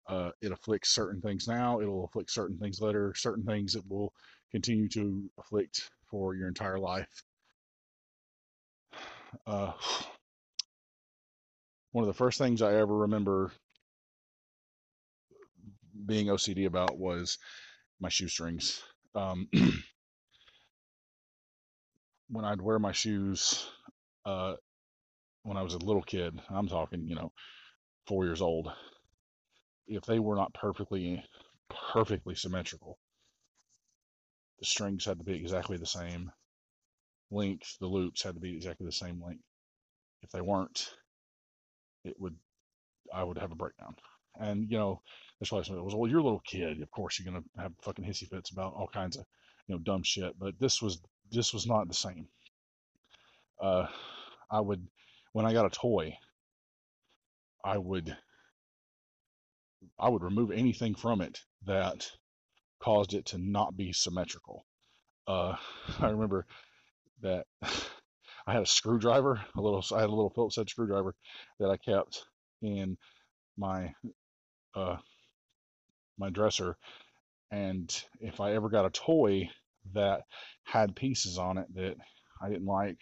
Uh, 0.08 0.30
it 0.40 0.52
afflicts 0.52 0.90
certain 0.90 1.20
things 1.20 1.46
now. 1.48 1.80
It'll 1.80 2.04
afflict 2.06 2.30
certain 2.30 2.58
things 2.58 2.80
later. 2.80 3.14
Certain 3.16 3.44
things 3.44 3.76
it 3.76 3.84
will 3.88 4.12
continue 4.50 4.88
to 4.90 5.30
afflict 5.38 5.90
for 6.10 6.34
your 6.34 6.48
entire 6.48 6.78
life. 6.78 7.24
Uh, 9.46 9.72
one 11.92 12.04
of 12.04 12.08
the 12.08 12.14
first 12.14 12.38
things 12.38 12.62
I 12.62 12.74
ever 12.74 12.96
remember 12.96 13.52
being 16.06 16.28
OCD 16.28 16.66
about 16.66 16.98
was 16.98 17.38
my 18.00 18.08
shoestrings. 18.08 18.82
Um, 19.14 19.48
when 22.28 22.44
I'd 22.44 22.60
wear 22.60 22.78
my 22.78 22.92
shoes 22.92 23.66
uh, 24.24 24.54
when 25.42 25.56
I 25.56 25.62
was 25.62 25.74
a 25.74 25.78
little 25.78 26.02
kid, 26.02 26.38
I'm 26.50 26.68
talking, 26.68 27.08
you 27.08 27.14
know, 27.14 27.32
four 28.06 28.24
years 28.24 28.42
old, 28.42 28.70
if 29.86 30.04
they 30.04 30.18
were 30.18 30.36
not 30.36 30.52
perfectly, 30.52 31.24
perfectly 31.92 32.34
symmetrical, 32.34 32.98
the 34.58 34.66
strings 34.66 35.04
had 35.04 35.18
to 35.18 35.24
be 35.24 35.34
exactly 35.34 35.78
the 35.78 35.86
same 35.86 36.30
length, 37.30 37.76
the 37.80 37.86
loops 37.86 38.22
had 38.22 38.34
to 38.34 38.40
be 38.40 38.54
exactly 38.54 38.84
the 38.84 38.92
same 38.92 39.22
length. 39.24 39.44
If 40.22 40.30
they 40.30 40.40
weren't, 40.40 40.90
it 42.04 42.14
would, 42.18 42.36
I 43.12 43.24
would 43.24 43.38
have 43.38 43.52
a 43.52 43.56
breakdown. 43.56 43.96
And, 44.40 44.70
you 44.70 44.78
know, 44.78 45.02
that's 45.38 45.50
why 45.50 45.58
I 45.58 45.62
said, 45.62 45.76
well, 45.76 46.08
you're 46.08 46.20
a 46.20 46.24
little 46.24 46.42
kid. 46.44 46.82
Of 46.82 46.90
course, 46.90 47.18
you're 47.18 47.32
to 47.32 47.44
have 47.60 47.72
fucking 47.82 48.04
hissy 48.04 48.28
fits 48.28 48.50
about 48.50 48.74
all 48.74 48.88
kinds 48.92 49.16
of, 49.16 49.24
you 49.66 49.74
know, 49.74 49.80
dumb 49.80 50.02
shit. 50.02 50.38
But 50.38 50.58
this 50.58 50.80
was, 50.80 51.00
this 51.30 51.52
was 51.52 51.66
not 51.66 51.88
the 51.88 51.94
same. 51.94 52.28
Uh, 53.60 53.86
I 54.50 54.60
would, 54.60 54.86
when 55.32 55.44
I 55.44 55.52
got 55.52 55.66
a 55.66 55.70
toy, 55.70 56.16
I 57.64 57.78
would, 57.78 58.16
I 59.98 60.08
would 60.08 60.22
remove 60.22 60.50
anything 60.52 60.94
from 60.94 61.20
it 61.20 61.40
that 61.66 62.08
caused 62.80 63.14
it 63.14 63.26
to 63.26 63.38
not 63.38 63.76
be 63.76 63.92
symmetrical. 63.92 64.64
Uh, 65.26 65.56
I 66.00 66.10
remember 66.10 66.46
that 67.22 67.46
I 68.48 68.54
had 68.54 68.62
a 68.62 68.66
screwdriver, 68.66 69.44
a 69.56 69.60
little, 69.60 69.84
I 69.94 70.00
had 70.00 70.08
a 70.08 70.14
little 70.14 70.30
Phillips 70.30 70.56
head 70.56 70.70
screwdriver 70.70 71.14
that 71.60 71.68
I 71.68 71.76
kept 71.76 72.24
in 72.62 72.96
my 73.58 73.94
uh, 74.74 74.96
my 76.18 76.30
dresser, 76.30 76.78
and 77.50 77.94
if 78.20 78.40
I 78.40 78.54
ever 78.54 78.70
got 78.70 78.86
a 78.86 78.90
toy 78.90 79.50
that 79.92 80.22
had 80.64 80.96
pieces 80.96 81.36
on 81.36 81.58
it 81.58 81.66
that 81.74 81.96
I 82.40 82.48
didn't 82.48 82.64
like, 82.64 82.96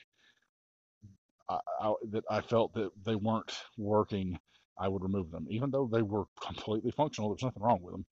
I, 1.48 1.60
I, 1.80 1.94
that 2.10 2.24
I 2.28 2.40
felt 2.40 2.74
that 2.74 2.90
they 3.04 3.14
weren't 3.14 3.52
working, 3.78 4.40
I 4.76 4.88
would 4.88 5.04
remove 5.04 5.30
them, 5.30 5.46
even 5.48 5.70
though 5.70 5.86
they 5.86 6.02
were 6.02 6.24
completely 6.40 6.90
functional. 6.90 7.30
There's 7.30 7.44
nothing 7.44 7.62
wrong 7.62 7.82
with 7.82 7.94
them. 7.94 8.04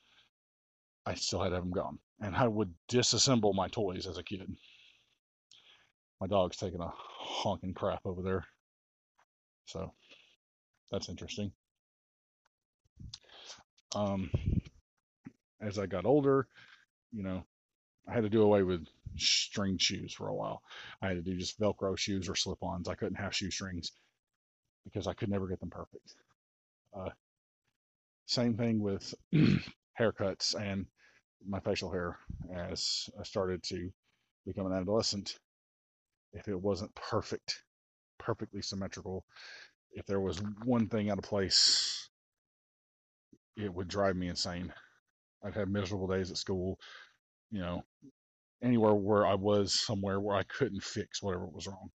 I 1.05 1.14
still 1.14 1.42
had 1.42 1.49
to 1.49 1.57
have 1.57 1.64
them 1.64 1.73
gone, 1.73 1.99
and 2.20 2.37
I 2.37 2.47
would 2.47 2.73
disassemble 2.88 3.55
my 3.55 3.66
toys 3.66 4.07
as 4.07 4.18
a 4.18 4.23
kid. 4.23 4.57
My 6.20 6.27
dog's 6.27 6.57
taking 6.57 6.81
a 6.81 6.92
honking 6.94 7.74
crap 7.74 8.00
over 8.05 8.22
there, 8.22 8.44
so 9.66 9.92
that's 10.90 11.09
interesting. 11.09 11.53
Um, 13.94 14.31
as 15.61 15.79
I 15.79 15.87
got 15.87 16.07
older, 16.07 16.46
you 17.12 17.22
know, 17.22 17.44
I 18.09 18.12
had 18.14 18.24
to 18.24 18.31
do 18.31 18.42
away 18.42 18.62
with 18.62 18.87
string 19.16 19.79
shoes 19.79 20.12
for 20.12 20.29
a 20.29 20.35
while. 20.35 20.62
I 21.00 21.09
had 21.09 21.16
to 21.16 21.22
do 21.22 21.37
just 21.38 21.59
Velcro 21.61 21.96
shoes 21.96 22.29
or 22.29 22.35
slip 22.35 22.62
ons. 22.62 22.88
I 22.88 22.94
couldn't 22.94 23.16
have 23.16 23.35
shoestrings 23.35 23.92
because 24.85 25.07
I 25.07 25.14
could 25.14 25.31
never 25.31 25.46
get 25.48 25.61
them 25.61 25.70
perfect. 25.70 26.14
Uh, 26.94 27.11
same 28.27 28.57
thing 28.57 28.81
with 28.81 29.14
haircuts 30.00 30.55
and 30.55 30.87
my 31.46 31.61
facial 31.61 31.90
hair 31.90 32.18
as 32.55 33.09
I 33.18 33.22
started 33.22 33.62
to 33.64 33.90
become 34.46 34.66
an 34.66 34.72
adolescent. 34.72 35.38
If 36.35 36.49
it 36.49 36.61
wasn't 36.61 36.94
perfect, 36.94 37.62
perfectly 38.18 38.61
symmetrical, 38.61 39.25
if 39.92 40.05
there 40.07 40.20
was 40.20 40.42
one 40.64 40.88
thing 40.88 41.11
out 41.11 41.18
of 41.18 41.25
place, 41.25 42.09
it 43.57 43.73
would 43.73 43.88
drive 43.88 44.16
me 44.16 44.29
insane. 44.29 44.73
I'd 45.44 45.55
have 45.55 45.68
miserable 45.68 46.09
days 46.09 46.31
at 46.31 46.37
school, 46.37 46.79
you 47.51 47.61
know, 47.61 47.85
anywhere 48.62 48.94
where 48.94 49.27
I 49.27 49.35
was 49.35 49.73
somewhere 49.73 50.18
where 50.20 50.37
I 50.37 50.42
couldn't 50.42 50.83
fix 50.83 51.23
whatever 51.23 51.47
was 51.47 51.66
wrong. 51.66 51.90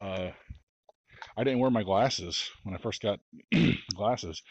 Uh, 0.00 0.30
I 1.36 1.44
didn't 1.44 1.60
wear 1.60 1.70
my 1.70 1.82
glasses 1.82 2.50
when 2.62 2.74
I 2.74 2.78
first 2.78 3.02
got 3.02 3.20
glasses. 3.94 4.42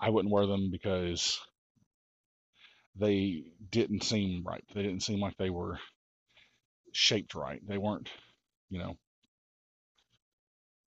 I 0.00 0.10
wouldn't 0.10 0.32
wear 0.32 0.46
them 0.46 0.70
because 0.70 1.38
they 2.96 3.44
didn't 3.70 4.02
seem 4.04 4.42
right. 4.44 4.64
They 4.74 4.82
didn't 4.82 5.02
seem 5.02 5.20
like 5.20 5.36
they 5.36 5.50
were 5.50 5.78
shaped 6.92 7.34
right. 7.34 7.60
They 7.66 7.78
weren't, 7.78 8.08
you 8.72 8.78
know, 8.78 8.96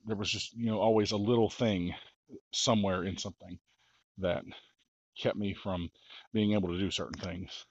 there 0.07 0.15
was 0.15 0.29
just, 0.31 0.53
you 0.55 0.65
know, 0.65 0.79
always 0.79 1.11
a 1.11 1.17
little 1.17 1.51
thing 1.51 1.93
somewhere 2.51 3.03
in 3.03 3.15
something 3.15 3.59
that 4.17 4.43
kept 5.21 5.37
me 5.37 5.53
from 5.53 5.89
being 6.33 6.53
able 6.53 6.69
to 6.69 6.79
do 6.79 6.89
certain 6.89 7.21
things. 7.21 7.65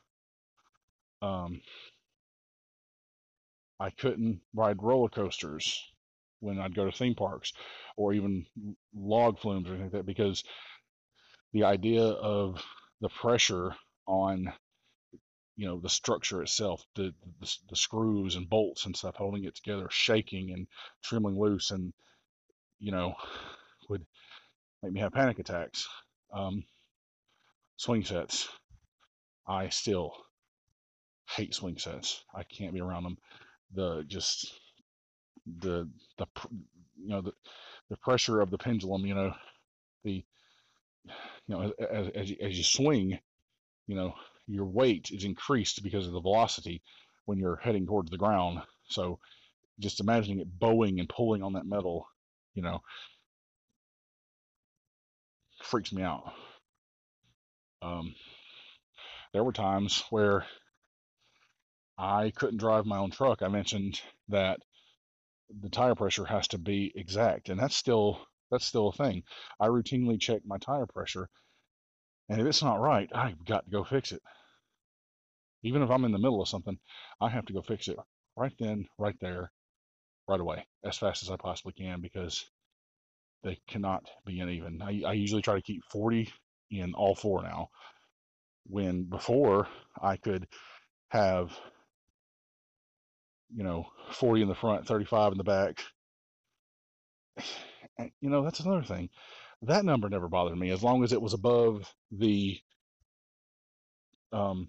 Um, 1.21 1.61
I 3.81 3.91
couldn't 3.91 4.41
ride 4.55 4.83
roller 4.85 5.09
coasters 5.09 5.83
when 6.39 6.61
I'd 6.61 6.77
go 6.77 6.85
to 6.85 6.97
theme 6.97 7.17
parks 7.17 7.53
or 7.97 8.13
even 8.13 8.47
log 8.95 9.41
flumes 9.41 9.67
or 9.67 9.71
anything 9.71 9.87
like 9.87 9.93
that 9.93 10.07
because 10.07 10.45
the 11.53 11.65
idea 11.65 12.05
of 12.05 12.63
the 13.01 13.09
pressure 13.09 13.75
on 14.07 14.53
you 15.57 15.67
know 15.67 15.79
the 15.79 15.89
structure 15.89 16.43
itself 16.43 16.85
the, 16.97 17.15
the, 17.41 17.57
the 17.71 17.77
screws 17.77 18.35
and 18.35 18.51
bolts 18.51 18.87
and 18.87 18.97
stuff 18.97 19.15
holding 19.17 19.45
it 19.45 19.55
together 19.55 19.87
shaking 19.91 20.53
and 20.53 20.67
trembling 21.03 21.39
loose 21.39 21.71
and 21.71 21.93
you 22.81 22.91
know 22.93 23.15
would 23.89 24.05
make 24.83 24.93
me 24.93 25.01
have 25.01 25.13
panic 25.13 25.39
attacks. 25.39 25.89
Um, 26.33 26.65
swing 27.77 28.05
sets, 28.05 28.49
I 29.47 29.69
still 29.71 30.13
hate 31.31 31.55
swing 31.55 31.79
sets. 31.79 32.23
I 32.35 32.43
can't 32.45 32.75
be 32.75 32.81
around 32.81 33.05
them. 33.05 33.19
The 33.75 34.05
just 34.07 34.53
the 35.61 35.89
the 36.19 36.27
you 36.97 37.09
know 37.09 37.23
the 37.23 37.33
the 37.91 37.97
pressure 37.97 38.41
of 38.41 38.51
the 38.51 38.59
pendulum. 38.59 39.07
You 39.07 39.15
know 39.15 39.35
the 40.05 40.25
you 41.47 41.49
know 41.49 41.73
as 41.79 42.09
as 42.09 42.33
as 42.41 42.59
you 42.59 42.65
swing, 42.65 43.19
you 43.87 43.97
know 43.97 44.15
your 44.47 44.67
weight 44.67 45.11
is 45.11 45.25
increased 45.25 45.83
because 45.83 46.07
of 46.07 46.13
the 46.13 46.21
velocity 46.21 46.83
when 47.25 47.39
you're 47.39 47.57
heading 47.57 47.87
towards 47.87 48.11
the 48.11 48.19
ground. 48.19 48.61
So 48.89 49.19
just 49.81 50.01
imagining 50.01 50.41
it 50.41 50.59
bowing 50.59 51.01
and 51.01 51.09
pulling 51.09 51.43
on 51.43 51.55
that 51.55 51.67
metal, 51.67 52.07
you 52.55 52.63
know, 52.63 52.81
freaks 55.63 55.93
me 55.93 56.03
out. 56.03 56.33
Um, 57.83 58.15
there 59.33 59.45
were 59.45 59.53
times 59.53 60.05
where 60.11 60.47
I 61.99 62.31
couldn't 62.31 62.59
drive 62.59 62.87
my 62.87 62.99
own 62.99 63.11
truck. 63.11 63.43
I 63.43 63.49
mentioned 63.49 64.01
that 64.29 64.61
the 65.61 65.69
tire 65.69 65.95
pressure 65.95 66.25
has 66.25 66.49
to 66.49 66.59
be 66.59 66.93
exact, 66.95 67.49
and 67.49 67.59
that's 67.59 67.77
still 67.77 68.21
that's 68.51 68.67
still 68.67 68.89
a 68.89 68.93
thing. 68.93 69.25
I 69.61 69.69
routinely 69.69 70.21
check 70.21 70.43
my 70.45 70.59
tire 70.59 70.87
pressure, 70.87 71.29
and 72.29 72.41
if 72.41 72.47
it's 72.47 72.63
not 72.63 72.81
right, 72.81 73.11
I've 73.15 73.45
got 73.45 73.65
to 73.65 73.71
go 73.71 73.85
fix 73.85 74.13
it. 74.13 74.23
Even 75.63 75.83
if 75.83 75.91
I'm 75.91 76.05
in 76.05 76.13
the 76.13 76.19
middle 76.19 76.43
of 76.43 76.49
something, 76.49 76.79
I 77.21 77.29
have 77.29 77.47
to 77.47 77.53
go 77.53 77.63
fix 77.63 77.89
it 77.89 77.99
right 78.37 78.53
then, 78.59 78.87
right 78.99 79.17
there, 79.21 79.51
right 80.29 80.41
away, 80.41 80.67
as 80.85 80.99
fast 80.99 81.23
as 81.23 81.31
I 81.31 81.37
possibly 81.37 81.73
can 81.73 82.01
because 82.01 82.45
they 83.43 83.59
cannot 83.69 84.09
be 84.27 84.41
uneven. 84.41 84.81
I, 84.83 85.03
I 85.07 85.13
usually 85.13 85.43
try 85.43 85.55
to 85.55 85.63
keep 85.63 85.85
40 85.91 86.33
in 86.71 86.95
all 86.95 87.15
four 87.15 87.43
now. 87.43 87.69
When 88.67 89.05
before 89.05 89.69
I 90.01 90.17
could 90.17 90.47
have, 91.09 91.53
you 93.55 93.63
know, 93.63 93.87
40 94.13 94.43
in 94.43 94.49
the 94.49 94.55
front, 94.55 94.87
35 94.87 95.33
in 95.33 95.39
the 95.39 95.45
back. 95.45 95.83
You 98.21 98.29
know, 98.29 98.43
that's 98.43 98.59
another 98.59 98.83
thing. 98.83 99.09
That 99.67 99.85
number 99.85 100.09
never 100.09 100.29
bothered 100.29 100.59
me 100.59 100.71
as 100.71 100.83
long 100.83 101.05
as 101.05 101.13
it 101.13 101.23
was 101.23 101.33
above 101.33 101.91
the 102.11 102.59
um, 104.33 104.69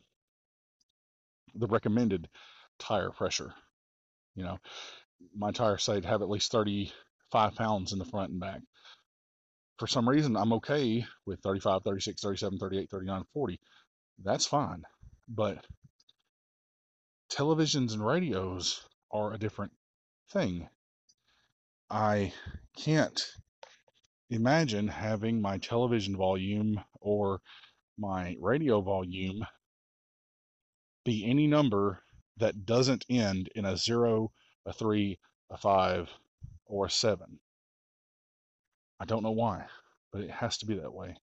the 1.53 1.67
recommended 1.67 2.29
tire 2.79 3.11
pressure. 3.11 3.53
You 4.35 4.43
know, 4.43 4.57
my 5.35 5.51
tire 5.51 5.77
say 5.77 5.99
to 5.99 6.07
have 6.07 6.21
at 6.21 6.29
least 6.29 6.51
35 6.51 7.55
pounds 7.55 7.91
in 7.91 7.99
the 7.99 8.05
front 8.05 8.31
and 8.31 8.39
back. 8.39 8.61
For 9.77 9.87
some 9.87 10.07
reason, 10.07 10.37
I'm 10.37 10.53
okay 10.53 11.05
with 11.25 11.41
35, 11.41 11.83
36, 11.83 12.21
37, 12.21 12.57
38, 12.57 12.89
39, 12.89 13.23
40. 13.33 13.59
That's 14.23 14.45
fine. 14.45 14.83
But 15.27 15.65
televisions 17.29 17.93
and 17.93 18.05
radios 18.05 18.81
are 19.11 19.33
a 19.33 19.39
different 19.39 19.73
thing. 20.29 20.69
I 21.89 22.31
can't 22.77 23.21
imagine 24.29 24.87
having 24.87 25.41
my 25.41 25.57
television 25.57 26.15
volume 26.15 26.79
or 26.99 27.41
my 27.97 28.35
radio 28.39 28.81
volume 28.81 29.45
be 31.05 31.25
any 31.29 31.47
number 31.47 32.01
that 32.37 32.65
doesn't 32.65 33.05
end 33.09 33.49
in 33.55 33.65
a 33.65 33.77
zero, 33.77 34.31
a 34.65 34.73
three, 34.73 35.19
a 35.49 35.57
five, 35.57 36.09
or 36.65 36.87
a 36.87 36.89
seven. 36.89 37.39
I 38.99 39.05
don't 39.05 39.23
know 39.23 39.31
why, 39.31 39.65
but 40.11 40.21
it 40.21 40.31
has 40.31 40.57
to 40.57 40.65
be 40.65 40.75
that 40.75 40.93
way. 40.93 41.15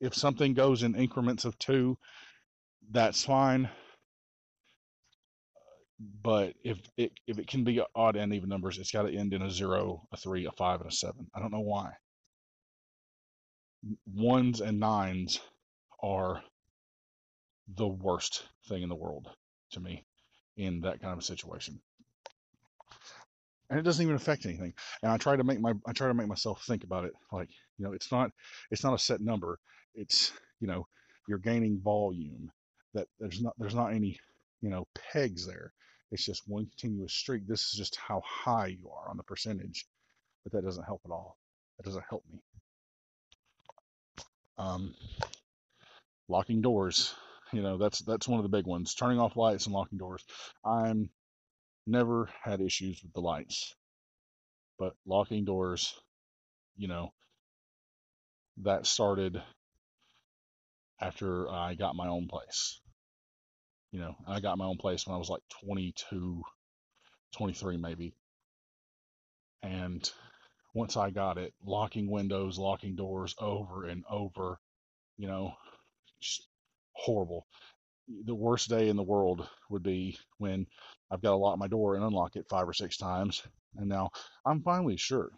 If 0.00 0.14
something 0.14 0.54
goes 0.54 0.82
in 0.82 0.94
increments 0.94 1.44
of 1.44 1.58
two, 1.58 1.98
that's 2.90 3.24
fine. 3.24 3.68
But 6.00 6.54
if 6.64 6.78
it 6.96 7.12
if 7.26 7.38
it 7.38 7.48
can 7.48 7.64
be 7.64 7.82
odd 7.94 8.16
and 8.16 8.32
even 8.34 8.48
numbers, 8.48 8.78
it's 8.78 8.92
got 8.92 9.02
to 9.02 9.16
end 9.16 9.32
in 9.32 9.42
a 9.42 9.50
zero, 9.50 10.06
a 10.12 10.16
three, 10.16 10.46
a 10.46 10.52
five, 10.52 10.80
and 10.80 10.90
a 10.90 10.94
seven. 10.94 11.28
I 11.34 11.40
don't 11.40 11.52
know 11.52 11.60
why. 11.60 11.92
Ones 14.14 14.60
and 14.60 14.80
nines 14.80 15.40
are 16.02 16.42
the 17.76 17.88
worst 17.88 18.44
thing 18.68 18.82
in 18.82 18.88
the 18.88 18.94
world 18.96 19.28
to 19.72 19.80
me 19.80 20.04
in 20.56 20.80
that 20.82 21.00
kind 21.00 21.12
of 21.12 21.18
a 21.18 21.22
situation. 21.22 21.80
And 23.70 23.78
it 23.78 23.82
doesn't 23.82 24.02
even 24.02 24.16
affect 24.16 24.46
anything. 24.46 24.72
And 25.02 25.12
I 25.12 25.18
try 25.18 25.36
to 25.36 25.44
make 25.44 25.60
my 25.60 25.74
I 25.86 25.92
try 25.92 26.08
to 26.08 26.14
make 26.14 26.28
myself 26.28 26.64
think 26.66 26.84
about 26.84 27.04
it 27.04 27.12
like, 27.32 27.50
you 27.78 27.84
know, 27.84 27.92
it's 27.92 28.12
not 28.12 28.30
it's 28.70 28.84
not 28.84 28.94
a 28.94 28.98
set 28.98 29.20
number. 29.20 29.58
It's, 29.94 30.32
you 30.60 30.68
know, 30.68 30.86
you're 31.28 31.38
gaining 31.38 31.80
volume. 31.82 32.50
That 32.94 33.08
there's 33.18 33.42
not 33.42 33.54
there's 33.58 33.74
not 33.74 33.92
any, 33.92 34.18
you 34.62 34.70
know, 34.70 34.86
pegs 35.12 35.46
there. 35.46 35.72
It's 36.10 36.24
just 36.24 36.48
one 36.48 36.66
continuous 36.66 37.12
streak. 37.12 37.46
This 37.46 37.60
is 37.62 37.72
just 37.72 37.96
how 37.96 38.22
high 38.24 38.68
you 38.68 38.90
are 38.90 39.10
on 39.10 39.16
the 39.16 39.22
percentage. 39.22 39.86
But 40.44 40.52
that 40.52 40.64
doesn't 40.64 40.84
help 40.84 41.02
at 41.04 41.10
all. 41.10 41.36
That 41.76 41.84
doesn't 41.84 42.04
help 42.08 42.24
me. 42.32 42.40
Um, 44.56 44.94
locking 46.28 46.62
doors. 46.62 47.14
You 47.52 47.62
know, 47.62 47.78
that's 47.78 48.00
that's 48.00 48.28
one 48.28 48.38
of 48.38 48.42
the 48.42 48.56
big 48.56 48.66
ones. 48.66 48.94
Turning 48.94 49.18
off 49.18 49.36
lights 49.36 49.66
and 49.66 49.74
locking 49.74 49.98
doors. 49.98 50.24
I'm 50.64 51.10
never 51.86 52.28
had 52.42 52.60
issues 52.60 53.02
with 53.02 53.12
the 53.14 53.20
lights, 53.20 53.74
but 54.78 54.94
locking 55.06 55.44
doors, 55.44 55.94
you 56.76 56.88
know, 56.88 57.12
that 58.58 58.86
started 58.86 59.42
after 61.00 61.50
I 61.50 61.74
got 61.74 61.96
my 61.96 62.08
own 62.08 62.28
place. 62.28 62.80
You 63.90 64.00
know, 64.00 64.16
I 64.26 64.40
got 64.40 64.58
my 64.58 64.66
own 64.66 64.76
place 64.76 65.06
when 65.06 65.14
I 65.14 65.18
was 65.18 65.30
like 65.30 65.42
22, 65.64 66.42
23 67.36 67.76
maybe. 67.78 68.14
And 69.62 70.08
once 70.74 70.96
I 70.96 71.10
got 71.10 71.38
it, 71.38 71.54
locking 71.64 72.10
windows, 72.10 72.58
locking 72.58 72.96
doors 72.96 73.34
over 73.38 73.86
and 73.86 74.04
over, 74.10 74.58
you 75.16 75.26
know, 75.26 75.54
just 76.20 76.46
horrible. 76.92 77.46
The 78.24 78.34
worst 78.34 78.68
day 78.68 78.88
in 78.88 78.96
the 78.96 79.02
world 79.02 79.48
would 79.70 79.82
be 79.82 80.18
when 80.38 80.66
I've 81.10 81.22
got 81.22 81.30
to 81.30 81.36
lock 81.36 81.58
my 81.58 81.68
door 81.68 81.94
and 81.94 82.04
unlock 82.04 82.36
it 82.36 82.48
five 82.48 82.68
or 82.68 82.74
six 82.74 82.96
times. 82.96 83.42
And 83.76 83.88
now 83.88 84.10
I'm 84.44 84.62
finally 84.62 84.96
sure 84.96 85.30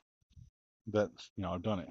that, 0.88 1.10
you 1.36 1.42
know, 1.42 1.52
I've 1.52 1.62
done 1.62 1.80
it. 1.80 1.88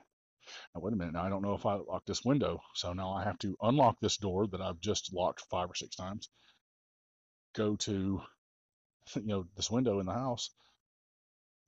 Now, 0.73 0.81
wait 0.81 0.93
a 0.93 0.95
minute. 0.97 1.13
Now, 1.13 1.23
I 1.23 1.29
don't 1.29 1.41
know 1.41 1.53
if 1.53 1.65
I 1.65 1.75
locked 1.75 2.07
this 2.07 2.25
window. 2.25 2.59
So 2.75 2.93
now 2.93 3.11
I 3.13 3.23
have 3.23 3.37
to 3.39 3.55
unlock 3.61 3.99
this 3.99 4.17
door 4.17 4.47
that 4.47 4.61
I've 4.61 4.79
just 4.79 5.13
locked 5.13 5.41
five 5.49 5.69
or 5.69 5.75
six 5.75 5.95
times, 5.95 6.29
go 7.53 7.75
to, 7.77 8.21
you 9.15 9.21
know, 9.23 9.45
this 9.55 9.71
window 9.71 9.99
in 9.99 10.05
the 10.05 10.13
house, 10.13 10.49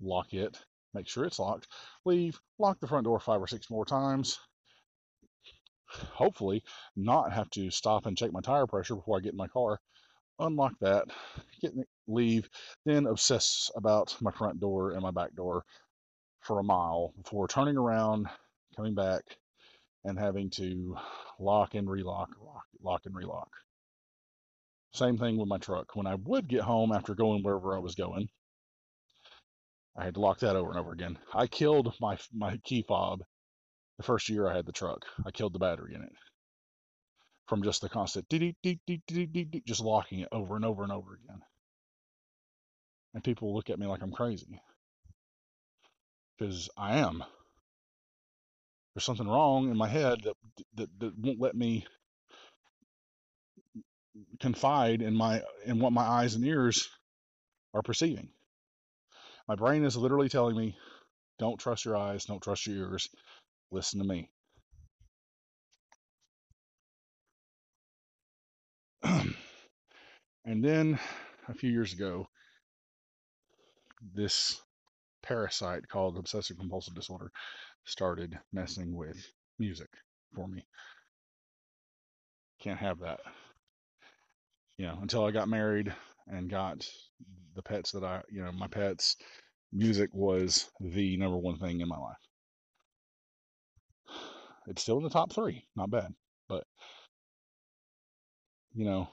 lock 0.01 0.33
it, 0.33 0.57
make 0.93 1.07
sure 1.07 1.25
it's 1.25 1.39
locked, 1.39 1.67
leave, 2.05 2.39
lock 2.59 2.79
the 2.79 2.87
front 2.87 3.05
door 3.05 3.19
five 3.19 3.41
or 3.41 3.47
six 3.47 3.69
more 3.69 3.85
times, 3.85 4.39
hopefully 5.87 6.63
not 6.95 7.31
have 7.31 7.49
to 7.51 7.69
stop 7.69 8.05
and 8.05 8.17
check 8.17 8.31
my 8.31 8.41
tire 8.41 8.67
pressure 8.67 8.95
before 8.95 9.17
I 9.17 9.21
get 9.21 9.33
in 9.33 9.37
my 9.37 9.47
car, 9.47 9.79
unlock 10.39 10.73
that, 10.81 11.05
get 11.61 11.73
in, 11.73 11.85
leave, 12.07 12.49
then 12.85 13.05
obsess 13.05 13.69
about 13.75 14.15
my 14.21 14.31
front 14.31 14.59
door 14.59 14.91
and 14.91 15.01
my 15.01 15.11
back 15.11 15.33
door 15.35 15.63
for 16.41 16.59
a 16.59 16.63
mile 16.63 17.13
before 17.17 17.47
turning 17.47 17.77
around, 17.77 18.27
coming 18.75 18.95
back, 18.95 19.23
and 20.03 20.17
having 20.17 20.49
to 20.51 20.97
lock 21.39 21.75
and 21.75 21.89
relock, 21.89 22.29
lock, 22.43 22.65
lock 22.81 23.01
and 23.05 23.15
relock. 23.15 23.49
Same 24.93 25.17
thing 25.17 25.37
with 25.37 25.47
my 25.47 25.57
truck. 25.57 25.95
When 25.95 26.07
I 26.07 26.15
would 26.15 26.47
get 26.47 26.61
home 26.61 26.91
after 26.91 27.15
going 27.15 27.43
wherever 27.43 27.75
I 27.75 27.79
was 27.79 27.95
going, 27.95 28.27
I 29.97 30.03
had 30.03 30.15
to 30.15 30.19
lock 30.21 30.39
that 30.39 30.55
over 30.55 30.69
and 30.69 30.79
over 30.79 30.91
again. 30.91 31.17
I 31.33 31.47
killed 31.47 31.93
my 32.01 32.17
my 32.33 32.57
key 32.57 32.83
fob 32.87 33.21
the 33.97 34.03
first 34.03 34.29
year 34.29 34.47
I 34.49 34.55
had 34.55 34.65
the 34.65 34.71
truck. 34.71 35.05
I 35.25 35.31
killed 35.31 35.53
the 35.53 35.59
battery 35.59 35.95
in 35.95 36.01
it 36.03 36.13
from 37.47 37.63
just 37.63 37.81
the 37.81 37.89
constant 37.89 38.25
just 39.65 39.81
locking 39.81 40.21
it 40.21 40.29
over 40.31 40.55
and 40.55 40.65
over 40.65 40.83
and 40.83 40.91
over 40.91 41.13
again. 41.13 41.41
And 43.13 43.23
people 43.23 43.53
look 43.53 43.69
at 43.69 43.79
me 43.79 43.87
like 43.87 44.01
I'm 44.01 44.11
crazy 44.11 44.61
because 46.37 46.69
I 46.77 46.97
am. 46.97 47.23
There's 48.93 49.05
something 49.05 49.27
wrong 49.27 49.69
in 49.69 49.77
my 49.77 49.87
head 49.87 50.21
that, 50.23 50.35
that 50.75 50.89
that 50.99 51.17
won't 51.17 51.41
let 51.41 51.55
me 51.55 51.85
confide 54.39 55.01
in 55.01 55.15
my 55.15 55.41
in 55.65 55.79
what 55.79 55.93
my 55.93 56.03
eyes 56.03 56.35
and 56.35 56.45
ears 56.45 56.89
are 57.73 57.81
perceiving. 57.81 58.29
My 59.47 59.55
brain 59.55 59.83
is 59.83 59.97
literally 59.97 60.29
telling 60.29 60.55
me, 60.55 60.77
don't 61.39 61.59
trust 61.59 61.85
your 61.85 61.97
eyes, 61.97 62.25
don't 62.25 62.41
trust 62.41 62.67
your 62.67 62.77
ears, 62.91 63.09
listen 63.71 63.99
to 63.99 64.05
me. 64.05 64.29
and 70.45 70.63
then 70.63 70.99
a 71.47 71.53
few 71.53 71.71
years 71.71 71.93
ago, 71.93 72.27
this 74.13 74.61
parasite 75.23 75.87
called 75.87 76.17
obsessive 76.17 76.57
compulsive 76.57 76.95
disorder 76.95 77.31
started 77.85 78.37
messing 78.53 78.95
with 78.95 79.17
music 79.59 79.89
for 80.35 80.47
me. 80.47 80.65
Can't 82.59 82.79
have 82.79 82.99
that. 82.99 83.19
You 84.81 84.87
know, 84.87 84.97
until 84.99 85.23
I 85.25 85.29
got 85.29 85.47
married 85.47 85.93
and 86.25 86.49
got 86.49 86.89
the 87.53 87.61
pets 87.61 87.91
that 87.91 88.03
I, 88.03 88.23
you 88.31 88.43
know, 88.43 88.51
my 88.51 88.65
pets, 88.65 89.15
music 89.71 90.09
was 90.11 90.71
the 90.79 91.17
number 91.17 91.37
one 91.37 91.59
thing 91.59 91.81
in 91.81 91.87
my 91.87 91.99
life. 91.99 92.17
It's 94.65 94.81
still 94.81 94.97
in 94.97 95.03
the 95.03 95.11
top 95.11 95.31
three, 95.31 95.67
not 95.75 95.91
bad, 95.91 96.15
but 96.49 96.63
you 98.73 98.85
know, 98.85 99.07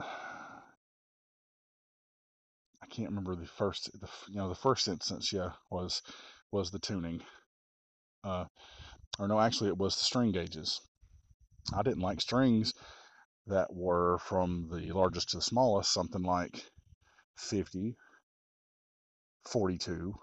I 0.00 0.06
can't 2.90 3.10
remember 3.10 3.36
the 3.36 3.46
first, 3.46 3.92
the, 4.00 4.08
you 4.28 4.38
know, 4.38 4.48
the 4.48 4.56
first 4.56 4.88
instance, 4.88 5.32
yeah, 5.32 5.50
was 5.70 6.02
was 6.50 6.72
the 6.72 6.80
tuning. 6.80 7.20
Uh, 8.24 8.46
or 9.20 9.28
no, 9.28 9.38
actually, 9.38 9.68
it 9.68 9.78
was 9.78 9.94
the 9.94 10.02
string 10.02 10.32
gauges. 10.32 10.80
I 11.72 11.82
didn't 11.82 12.02
like 12.02 12.20
strings 12.20 12.74
that 13.46 13.72
were 13.72 14.18
from 14.18 14.68
the 14.70 14.92
largest 14.92 15.30
to 15.30 15.36
the 15.38 15.42
smallest, 15.42 15.92
something 15.92 16.22
like 16.22 16.64
50, 17.36 17.96
42, 19.44 20.14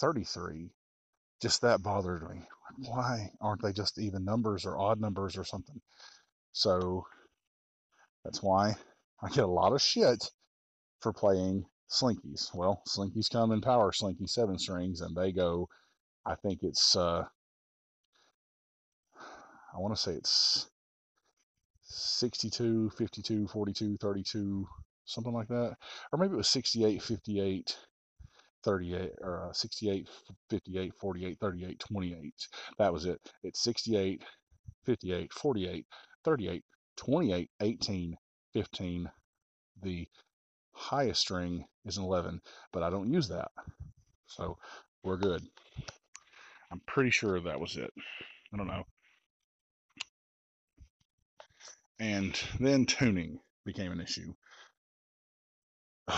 33. 0.00 0.70
Just 1.40 1.60
that 1.62 1.82
bothered 1.82 2.28
me. 2.28 2.42
Why 2.78 3.30
aren't 3.40 3.62
they 3.62 3.72
just 3.72 3.98
even 3.98 4.24
numbers 4.24 4.64
or 4.64 4.78
odd 4.78 5.00
numbers 5.00 5.36
or 5.36 5.44
something? 5.44 5.80
So 6.52 7.06
that's 8.24 8.42
why 8.42 8.74
I 9.22 9.28
get 9.28 9.44
a 9.44 9.48
lot 9.48 9.72
of 9.72 9.82
shit 9.82 10.30
for 11.00 11.12
playing 11.12 11.66
slinkies. 11.90 12.54
Well, 12.54 12.82
slinkies 12.88 13.30
come 13.30 13.52
in 13.52 13.60
power 13.60 13.92
slinky 13.92 14.26
seven 14.26 14.58
strings, 14.58 15.00
and 15.00 15.14
they 15.14 15.32
go. 15.32 15.68
I 16.26 16.34
think 16.36 16.62
it's. 16.62 16.96
Uh, 16.96 17.24
I 19.74 19.78
want 19.78 19.94
to 19.94 20.00
say 20.00 20.12
it's 20.12 20.68
62, 21.94 22.90
52, 22.90 23.46
42, 23.48 23.96
32, 23.98 24.68
something 25.04 25.32
like 25.32 25.48
that. 25.48 25.76
Or 26.12 26.18
maybe 26.18 26.34
it 26.34 26.36
was 26.36 26.48
68, 26.48 27.02
58, 27.02 27.76
38, 28.64 29.12
or 29.20 29.48
uh, 29.48 29.52
68, 29.52 30.08
58, 30.50 30.94
48, 31.00 31.38
38, 31.40 31.78
28. 31.78 32.34
That 32.78 32.92
was 32.92 33.04
it. 33.04 33.20
It's 33.42 33.62
68, 33.62 34.22
58, 34.84 35.32
48, 35.32 35.86
38, 36.24 36.64
28, 36.96 37.50
18, 37.60 38.16
15. 38.52 39.10
The 39.82 40.08
highest 40.72 41.20
string 41.20 41.64
is 41.84 41.98
an 41.98 42.04
11, 42.04 42.40
but 42.72 42.82
I 42.82 42.90
don't 42.90 43.12
use 43.12 43.28
that. 43.28 43.50
So 44.26 44.58
we're 45.02 45.16
good. 45.16 45.42
I'm 46.70 46.80
pretty 46.86 47.10
sure 47.10 47.40
that 47.40 47.60
was 47.60 47.76
it. 47.76 47.92
I 48.52 48.56
don't 48.56 48.66
know. 48.66 48.84
And 51.98 52.38
then 52.58 52.86
tuning 52.86 53.40
became 53.64 53.92
an 53.92 54.00
issue. 54.00 54.34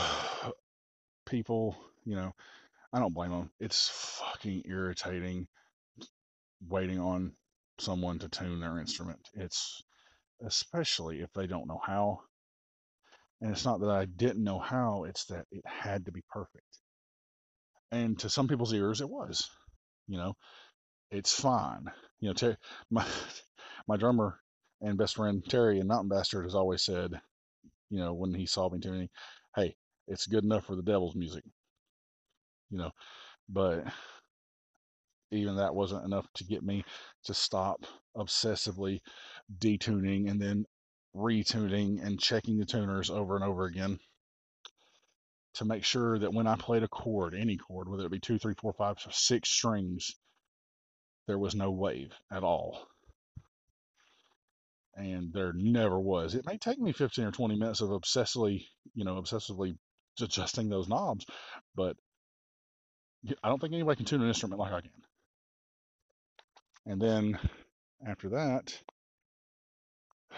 People, 1.26 1.76
you 2.04 2.16
know, 2.16 2.34
I 2.92 2.98
don't 2.98 3.14
blame 3.14 3.30
them. 3.30 3.50
It's 3.60 3.88
fucking 4.20 4.62
irritating 4.66 5.48
waiting 6.66 6.98
on 6.98 7.32
someone 7.78 8.18
to 8.20 8.28
tune 8.28 8.60
their 8.60 8.78
instrument. 8.78 9.20
It's 9.34 9.82
especially 10.44 11.20
if 11.20 11.32
they 11.32 11.46
don't 11.46 11.68
know 11.68 11.80
how. 11.84 12.20
And 13.40 13.50
it's 13.50 13.64
not 13.64 13.80
that 13.80 13.90
I 13.90 14.06
didn't 14.06 14.44
know 14.44 14.58
how, 14.58 15.04
it's 15.04 15.26
that 15.26 15.46
it 15.50 15.64
had 15.66 16.06
to 16.06 16.12
be 16.12 16.22
perfect. 16.30 16.64
And 17.92 18.18
to 18.20 18.30
some 18.30 18.48
people's 18.48 18.72
ears, 18.72 19.00
it 19.00 19.10
was. 19.10 19.48
You 20.08 20.16
know, 20.18 20.36
it's 21.10 21.38
fine. 21.38 21.90
You 22.20 22.32
know, 22.32 22.56
my 22.90 23.06
my 23.86 23.96
drummer 23.96 24.40
and 24.80 24.98
best 24.98 25.16
friend 25.16 25.44
Terry 25.48 25.78
and 25.78 25.88
Mountain 25.88 26.08
Bastard 26.08 26.44
has 26.44 26.54
always 26.54 26.82
said, 26.82 27.12
you 27.90 27.98
know, 27.98 28.14
when 28.14 28.34
he 28.34 28.46
saw 28.46 28.68
me 28.68 28.78
tuning, 28.78 29.08
hey, 29.54 29.76
it's 30.08 30.26
good 30.26 30.44
enough 30.44 30.66
for 30.66 30.76
the 30.76 30.82
devil's 30.82 31.14
music. 31.14 31.44
You 32.70 32.78
know, 32.78 32.90
but 33.48 33.84
even 35.30 35.56
that 35.56 35.74
wasn't 35.74 36.04
enough 36.04 36.26
to 36.34 36.44
get 36.44 36.62
me 36.62 36.84
to 37.24 37.34
stop 37.34 37.84
obsessively 38.16 39.00
detuning 39.58 40.30
and 40.30 40.40
then 40.40 40.64
retuning 41.14 42.04
and 42.04 42.20
checking 42.20 42.58
the 42.58 42.64
tuners 42.64 43.10
over 43.10 43.36
and 43.36 43.44
over 43.44 43.64
again 43.64 43.98
to 45.54 45.64
make 45.64 45.84
sure 45.84 46.18
that 46.18 46.32
when 46.32 46.46
I 46.46 46.56
played 46.56 46.82
a 46.82 46.88
chord, 46.88 47.34
any 47.34 47.56
chord, 47.56 47.88
whether 47.88 48.04
it 48.04 48.12
be 48.12 48.20
two, 48.20 48.38
three, 48.38 48.54
four, 48.54 48.74
five, 48.74 48.98
six 49.10 49.48
strings, 49.48 50.14
there 51.26 51.38
was 51.38 51.54
no 51.54 51.70
wave 51.70 52.12
at 52.30 52.42
all. 52.42 52.86
And 54.96 55.32
there 55.32 55.52
never 55.54 56.00
was. 56.00 56.34
It 56.34 56.46
may 56.46 56.56
take 56.56 56.78
me 56.78 56.92
15 56.92 57.26
or 57.26 57.30
20 57.30 57.56
minutes 57.58 57.82
of 57.82 57.90
obsessively, 57.90 58.64
you 58.94 59.04
know, 59.04 59.20
obsessively 59.20 59.76
adjusting 60.20 60.68
those 60.68 60.88
knobs, 60.88 61.26
but 61.74 61.96
I 63.42 63.48
don't 63.48 63.60
think 63.60 63.74
anybody 63.74 63.96
can 63.96 64.06
tune 64.06 64.22
an 64.22 64.28
instrument 64.28 64.60
like 64.60 64.72
I 64.72 64.80
can. 64.80 64.90
And 66.86 67.00
then 67.00 67.38
after 68.06 68.30
that, 68.30 68.72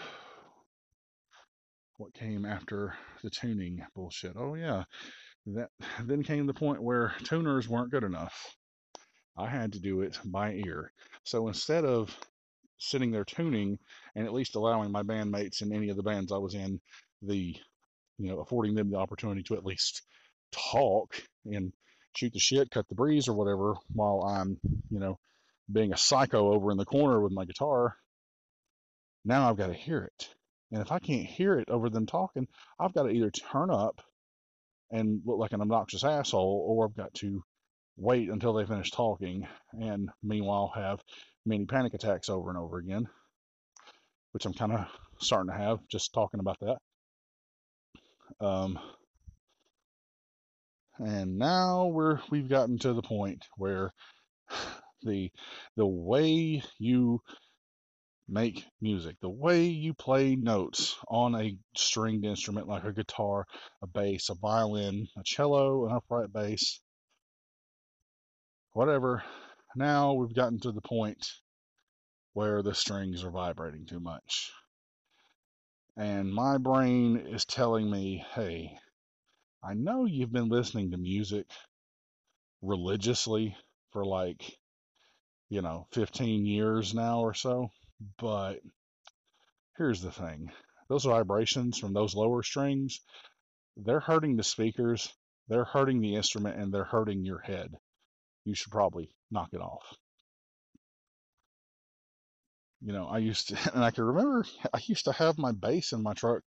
what 1.97 2.13
came 2.13 2.45
after 2.45 2.95
the 3.23 3.29
tuning 3.29 3.85
bullshit? 3.95 4.35
Oh 4.37 4.55
yeah, 4.55 4.83
that 5.45 5.69
then 6.03 6.23
came 6.23 6.47
the 6.47 6.53
point 6.53 6.81
where 6.81 7.13
tuners 7.23 7.69
weren't 7.69 7.91
good 7.91 8.03
enough. 8.03 8.55
I 9.37 9.47
had 9.47 9.73
to 9.73 9.79
do 9.79 10.01
it 10.01 10.19
by 10.25 10.53
ear. 10.53 10.91
So 11.23 11.47
instead 11.47 11.85
of 11.85 12.17
sitting 12.79 13.11
there 13.11 13.25
tuning 13.25 13.77
and 14.15 14.25
at 14.25 14.33
least 14.33 14.55
allowing 14.55 14.91
my 14.91 15.03
bandmates 15.03 15.61
in 15.61 15.73
any 15.73 15.89
of 15.89 15.97
the 15.97 16.03
bands 16.03 16.31
I 16.31 16.37
was 16.37 16.55
in 16.55 16.79
the, 17.21 17.55
you 18.17 18.29
know, 18.29 18.39
affording 18.39 18.73
them 18.73 18.89
the 18.89 18.97
opportunity 18.97 19.43
to 19.43 19.55
at 19.55 19.65
least 19.65 20.01
talk 20.51 21.21
and 21.45 21.71
shoot 22.15 22.33
the 22.33 22.39
shit, 22.39 22.71
cut 22.71 22.87
the 22.89 22.95
breeze 22.95 23.27
or 23.27 23.33
whatever 23.33 23.75
while 23.93 24.21
I'm, 24.21 24.57
you 24.89 24.99
know, 24.99 25.19
being 25.71 25.93
a 25.93 25.97
psycho 25.97 26.53
over 26.53 26.71
in 26.71 26.77
the 26.77 26.85
corner 26.85 27.21
with 27.21 27.31
my 27.31 27.45
guitar. 27.45 27.95
Now 29.25 29.49
I've 29.49 29.57
got 29.57 29.67
to 29.67 29.73
hear 29.73 30.03
it. 30.03 30.29
And 30.71 30.81
if 30.81 30.91
I 30.91 30.99
can't 30.99 31.25
hear 31.25 31.59
it 31.59 31.69
over 31.69 31.89
them 31.89 32.05
talking, 32.05 32.47
I've 32.79 32.93
got 32.93 33.03
to 33.03 33.09
either 33.09 33.31
turn 33.31 33.69
up 33.69 34.01
and 34.91 35.21
look 35.25 35.37
like 35.37 35.53
an 35.53 35.61
obnoxious 35.61 36.03
asshole 36.03 36.65
or 36.67 36.85
I've 36.85 36.95
got 36.95 37.13
to 37.15 37.43
wait 37.97 38.29
until 38.29 38.53
they 38.53 38.65
finish 38.65 38.91
talking 38.91 39.47
and 39.73 40.09
meanwhile 40.23 40.71
have 40.73 41.01
many 41.45 41.65
panic 41.65 41.93
attacks 41.93 42.29
over 42.29 42.49
and 42.49 42.57
over 42.57 42.77
again, 42.77 43.07
which 44.31 44.45
I'm 44.45 44.53
kind 44.53 44.73
of 44.73 44.87
starting 45.19 45.51
to 45.51 45.57
have 45.57 45.79
just 45.87 46.13
talking 46.13 46.39
about 46.39 46.57
that. 46.61 46.77
Um, 48.45 48.79
and 50.99 51.37
now 51.37 51.87
we're 51.87 52.19
we've 52.29 52.49
gotten 52.49 52.77
to 52.79 52.93
the 52.93 53.01
point 53.01 53.45
where 53.57 53.91
the 55.03 55.31
the 55.75 55.87
way 55.87 56.61
you 56.77 57.21
make 58.27 58.65
music, 58.79 59.15
the 59.21 59.29
way 59.29 59.65
you 59.65 59.93
play 59.93 60.35
notes 60.35 60.95
on 61.07 61.35
a 61.35 61.57
stringed 61.75 62.25
instrument 62.25 62.67
like 62.67 62.83
a 62.83 62.93
guitar, 62.93 63.45
a 63.81 63.87
bass, 63.87 64.29
a 64.29 64.35
violin, 64.35 65.07
a 65.17 65.23
cello, 65.25 65.87
an 65.87 65.95
upright 65.95 66.31
bass, 66.31 66.79
whatever. 68.73 69.23
Now 69.75 70.13
we've 70.13 70.33
gotten 70.33 70.59
to 70.61 70.71
the 70.71 70.81
point 70.81 71.27
where 72.33 72.61
the 72.63 72.73
strings 72.73 73.23
are 73.23 73.31
vibrating 73.31 73.85
too 73.85 73.99
much. 73.99 74.51
And 75.97 76.33
my 76.33 76.57
brain 76.57 77.17
is 77.17 77.45
telling 77.45 77.89
me, 77.89 78.23
hey, 78.33 78.79
I 79.63 79.73
know 79.73 80.05
you've 80.05 80.31
been 80.31 80.49
listening 80.49 80.91
to 80.91 80.97
music 80.97 81.45
religiously 82.61 83.55
for 83.91 84.05
like, 84.05 84.57
you 85.49 85.61
know, 85.61 85.87
15 85.91 86.45
years 86.45 86.93
now 86.93 87.19
or 87.19 87.33
so, 87.33 87.69
but 88.17 88.61
here's 89.77 90.01
the 90.01 90.11
thing 90.11 90.51
those 90.87 91.05
vibrations 91.05 91.77
from 91.77 91.93
those 91.93 92.15
lower 92.15 92.41
strings, 92.41 93.01
they're 93.77 93.99
hurting 93.99 94.35
the 94.35 94.43
speakers, 94.43 95.13
they're 95.47 95.65
hurting 95.65 96.01
the 96.01 96.15
instrument, 96.15 96.59
and 96.59 96.73
they're 96.73 96.83
hurting 96.83 97.23
your 97.23 97.39
head. 97.39 97.75
You 98.49 98.55
should 98.55 98.71
probably 98.71 99.11
knock 99.29 99.49
it 99.53 99.61
off. 99.61 99.95
You 102.81 102.93
know, 102.93 103.07
I 103.07 103.19
used 103.19 103.49
to, 103.49 103.57
and 103.75 103.83
I 103.83 103.91
can 103.91 104.05
remember 104.05 104.43
I 104.73 104.79
used 104.87 105.05
to 105.05 105.11
have 105.11 105.37
my 105.37 105.51
bass 105.51 105.91
in 105.91 106.01
my 106.01 106.13
truck 106.15 106.41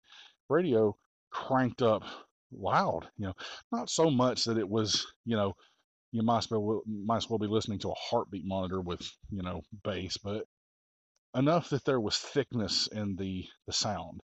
radio 0.49 0.97
cranked 1.31 1.81
up 1.81 2.03
loud, 2.51 3.09
you 3.17 3.27
know, 3.27 3.35
not 3.71 3.89
so 3.89 4.11
much 4.11 4.45
that 4.45 4.59
it 4.59 4.69
was, 4.69 5.07
you 5.25 5.37
know, 5.37 5.55
you 6.11 6.23
might 6.23 6.39
as 6.39 6.51
well 6.51 6.83
might 6.87 7.19
as 7.19 7.31
well 7.31 7.39
be 7.39 7.47
listening 7.47 7.79
to 7.79 7.91
a 7.93 7.95
heartbeat 8.11 8.45
monitor 8.45 8.81
with, 8.81 9.09
you 9.31 9.43
know, 9.43 9.63
bass, 9.85 10.17
but 10.17 10.45
enough 11.37 11.71
that 11.71 11.85
there 11.85 12.01
was 12.01 12.19
thickness 12.19 12.89
in 12.89 13.15
the 13.15 13.47
the 13.69 13.73
sound 13.73 14.21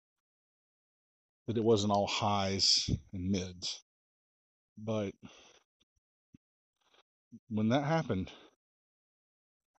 that 1.49 1.59
it 1.59 1.65
wasn't 1.65 1.93
all 1.93 2.07
highs 2.07 2.89
and 3.13 3.31
mids. 3.33 3.83
But 4.79 5.13
when 7.49 7.69
that 7.69 7.85
happened, 7.85 8.31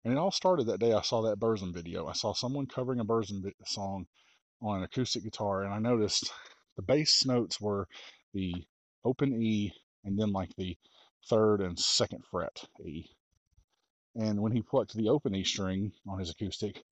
and 0.03 0.13
it 0.13 0.17
all 0.17 0.31
started 0.31 0.67
that 0.67 0.79
day 0.79 0.93
I 0.93 1.01
saw 1.01 1.21
that 1.23 1.39
Burzum 1.39 1.73
video. 1.73 2.07
I 2.07 2.13
saw 2.13 2.33
someone 2.33 2.67
covering 2.67 2.99
a 2.99 3.05
Burzum 3.05 3.43
song 3.65 4.05
on 4.61 4.77
an 4.77 4.83
acoustic 4.83 5.23
guitar, 5.23 5.63
and 5.63 5.73
I 5.73 5.79
noticed 5.79 6.31
the 6.75 6.81
bass 6.81 7.25
notes 7.25 7.59
were 7.59 7.87
the 8.33 8.53
open 9.03 9.41
E 9.41 9.73
and 10.03 10.19
then 10.19 10.31
like 10.31 10.55
the 10.55 10.77
third 11.27 11.61
and 11.61 11.77
second 11.79 12.23
fret 12.29 12.67
E. 12.85 13.05
And 14.15 14.41
when 14.41 14.51
he 14.51 14.61
plucked 14.61 14.93
the 14.93 15.09
open 15.09 15.35
E 15.35 15.43
string 15.43 15.91
on 16.07 16.19
his 16.19 16.29
acoustic, 16.29 16.83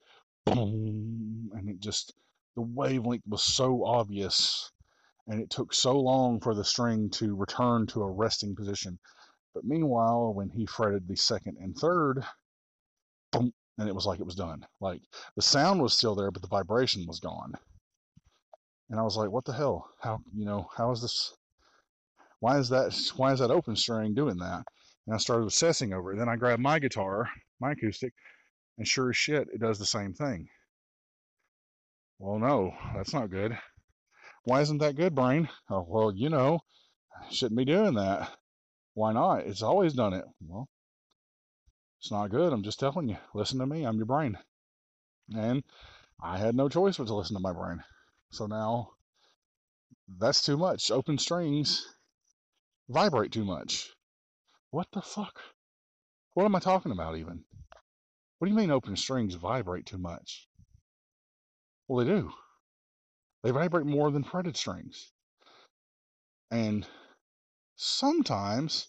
boom, 0.45 1.51
and 1.53 1.69
it 1.69 1.79
just, 1.79 2.13
the 2.55 2.61
wavelength 2.61 3.23
was 3.27 3.43
so 3.43 3.85
obvious 3.85 4.71
and 5.27 5.41
it 5.41 5.49
took 5.49 5.73
so 5.73 5.99
long 5.99 6.39
for 6.41 6.53
the 6.53 6.65
string 6.65 7.09
to 7.11 7.35
return 7.35 7.87
to 7.87 8.01
a 8.01 8.11
resting 8.11 8.55
position. 8.55 8.99
But 9.53 9.65
meanwhile, 9.65 10.33
when 10.33 10.49
he 10.49 10.65
fretted 10.65 11.07
the 11.07 11.15
second 11.15 11.57
and 11.59 11.75
third, 11.75 12.23
boom, 13.31 13.53
and 13.77 13.87
it 13.87 13.95
was 13.95 14.05
like 14.05 14.19
it 14.19 14.25
was 14.25 14.35
done. 14.35 14.65
Like 14.81 15.01
the 15.35 15.41
sound 15.41 15.81
was 15.81 15.93
still 15.93 16.15
there, 16.15 16.31
but 16.31 16.41
the 16.41 16.47
vibration 16.47 17.05
was 17.07 17.19
gone. 17.19 17.53
And 18.89 18.99
I 18.99 19.03
was 19.03 19.17
like, 19.17 19.29
what 19.29 19.45
the 19.45 19.53
hell? 19.53 19.89
How, 20.01 20.19
you 20.35 20.45
know, 20.45 20.67
how 20.75 20.91
is 20.91 21.01
this? 21.01 21.33
Why 22.39 22.57
is 22.59 22.69
that? 22.69 22.93
Why 23.15 23.31
is 23.31 23.39
that 23.39 23.51
open 23.51 23.75
string 23.75 24.13
doing 24.13 24.37
that? 24.37 24.63
And 25.07 25.15
I 25.15 25.17
started 25.17 25.43
obsessing 25.43 25.93
over 25.93 26.13
it. 26.13 26.17
Then 26.17 26.29
I 26.29 26.35
grabbed 26.35 26.61
my 26.61 26.79
guitar, 26.79 27.29
my 27.59 27.71
acoustic, 27.71 28.13
and 28.77 28.87
sure 28.87 29.09
as 29.09 29.17
shit, 29.17 29.47
it 29.53 29.61
does 29.61 29.79
the 29.79 29.85
same 29.85 30.13
thing. 30.13 30.47
Well, 32.19 32.39
no, 32.39 32.73
that's 32.95 33.13
not 33.13 33.31
good. 33.31 33.57
Why 34.45 34.61
isn't 34.61 34.79
that 34.79 34.95
good, 34.95 35.15
brain? 35.15 35.49
Oh, 35.69 35.85
well, 35.87 36.13
you 36.13 36.29
know, 36.29 36.59
shouldn't 37.31 37.57
be 37.57 37.65
doing 37.65 37.95
that. 37.95 38.29
Why 38.93 39.13
not? 39.13 39.45
It's 39.47 39.61
always 39.61 39.93
done 39.93 40.13
it. 40.13 40.25
Well, 40.41 40.67
it's 41.99 42.11
not 42.11 42.29
good. 42.29 42.53
I'm 42.53 42.63
just 42.63 42.79
telling 42.79 43.09
you. 43.09 43.17
Listen 43.33 43.59
to 43.59 43.65
me. 43.65 43.83
I'm 43.83 43.97
your 43.97 44.05
brain. 44.05 44.37
And 45.35 45.63
I 46.21 46.37
had 46.37 46.55
no 46.55 46.69
choice 46.69 46.97
but 46.97 47.07
to 47.07 47.15
listen 47.15 47.35
to 47.35 47.41
my 47.41 47.53
brain. 47.53 47.83
So 48.31 48.45
now 48.45 48.91
that's 50.19 50.43
too 50.43 50.57
much. 50.57 50.91
Open 50.91 51.17
strings 51.17 51.87
vibrate 52.89 53.31
too 53.31 53.45
much. 53.45 53.89
What 54.71 54.87
the 54.91 55.01
fuck? 55.01 55.39
What 56.33 56.45
am 56.45 56.55
I 56.55 56.59
talking 56.59 56.91
about 56.91 57.17
even? 57.17 57.43
What 58.37 58.47
do 58.47 58.51
you 58.51 58.57
mean 58.57 58.71
open 58.71 58.95
strings 58.95 59.35
vibrate 59.35 59.85
too 59.85 59.97
much? 59.97 60.47
Well, 61.87 62.03
they 62.03 62.11
do. 62.11 62.33
They 63.43 63.51
vibrate 63.51 63.85
more 63.85 64.11
than 64.11 64.23
fretted 64.23 64.57
strings. 64.57 65.11
And 66.51 66.85
sometimes 67.75 68.87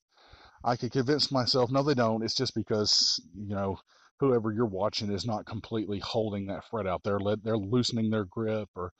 I 0.65 0.77
could 0.77 0.93
convince 0.93 1.31
myself, 1.33 1.71
no, 1.71 1.83
they 1.83 1.95
don't. 1.95 2.23
It's 2.23 2.35
just 2.35 2.55
because, 2.55 3.21
you 3.35 3.55
know, 3.55 3.79
whoever 4.21 4.53
you're 4.53 4.67
watching 4.67 5.13
is 5.13 5.27
not 5.27 5.47
completely 5.47 5.99
holding 6.01 6.47
that 6.47 6.65
fret 6.65 6.87
out 6.87 7.03
there. 7.03 7.19
They're 7.43 7.59
loosening 7.59 8.11
their 8.11 8.25
grip 8.25 8.69
or, 8.75 8.93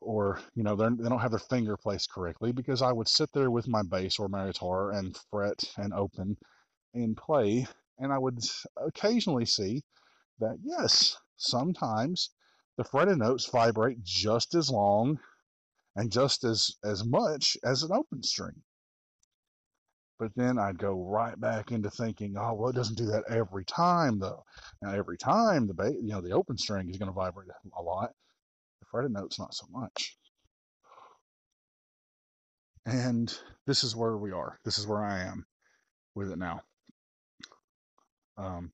or, 0.00 0.40
you 0.54 0.62
know, 0.62 0.76
they 0.76 1.08
don't 1.08 1.20
have 1.20 1.30
their 1.30 1.38
finger 1.38 1.76
placed 1.76 2.10
correctly 2.12 2.52
because 2.52 2.82
I 2.82 2.92
would 2.92 3.08
sit 3.08 3.30
there 3.32 3.50
with 3.50 3.68
my 3.68 3.82
bass 3.82 4.18
or 4.18 4.28
my 4.28 4.46
guitar 4.46 4.92
and 4.92 5.16
fret 5.30 5.62
and 5.76 5.92
open 5.92 6.36
and 6.94 7.16
play. 7.16 7.66
And 7.98 8.12
I 8.12 8.18
would 8.18 8.40
occasionally 8.76 9.46
see 9.46 9.82
that, 10.40 10.58
yes, 10.62 11.16
sometimes 11.36 12.30
the 12.76 12.84
fretted 12.84 13.18
notes 13.18 13.46
vibrate 13.50 14.02
just 14.02 14.54
as 14.54 14.70
long 14.70 15.18
and 15.96 16.10
just 16.10 16.44
as, 16.44 16.76
as 16.84 17.04
much 17.04 17.56
as 17.64 17.82
an 17.82 17.92
open 17.92 18.22
string. 18.22 18.62
But 20.18 20.30
then 20.36 20.56
I'd 20.56 20.78
go 20.78 21.04
right 21.04 21.38
back 21.40 21.72
into 21.72 21.90
thinking, 21.90 22.36
oh, 22.38 22.54
well, 22.54 22.70
it 22.70 22.76
doesn't 22.76 22.96
do 22.96 23.06
that 23.06 23.24
every 23.28 23.64
time, 23.64 24.20
though. 24.20 24.44
Now, 24.80 24.92
every 24.92 25.18
time 25.18 25.66
the 25.66 25.98
you 26.00 26.12
know 26.12 26.20
the 26.20 26.30
open 26.30 26.56
string 26.56 26.88
is 26.88 26.96
going 26.96 27.08
to 27.08 27.12
vibrate 27.12 27.48
a 27.76 27.82
lot. 27.82 28.12
The 28.78 28.86
fretted 28.88 29.10
note's 29.10 29.40
not 29.40 29.52
so 29.52 29.66
much. 29.72 30.16
And 32.86 33.36
this 33.66 33.82
is 33.82 33.96
where 33.96 34.16
we 34.16 34.30
are. 34.30 34.60
This 34.64 34.78
is 34.78 34.86
where 34.86 35.04
I 35.04 35.22
am 35.22 35.44
with 36.14 36.30
it 36.30 36.38
now. 36.38 36.62
Um, 38.36 38.70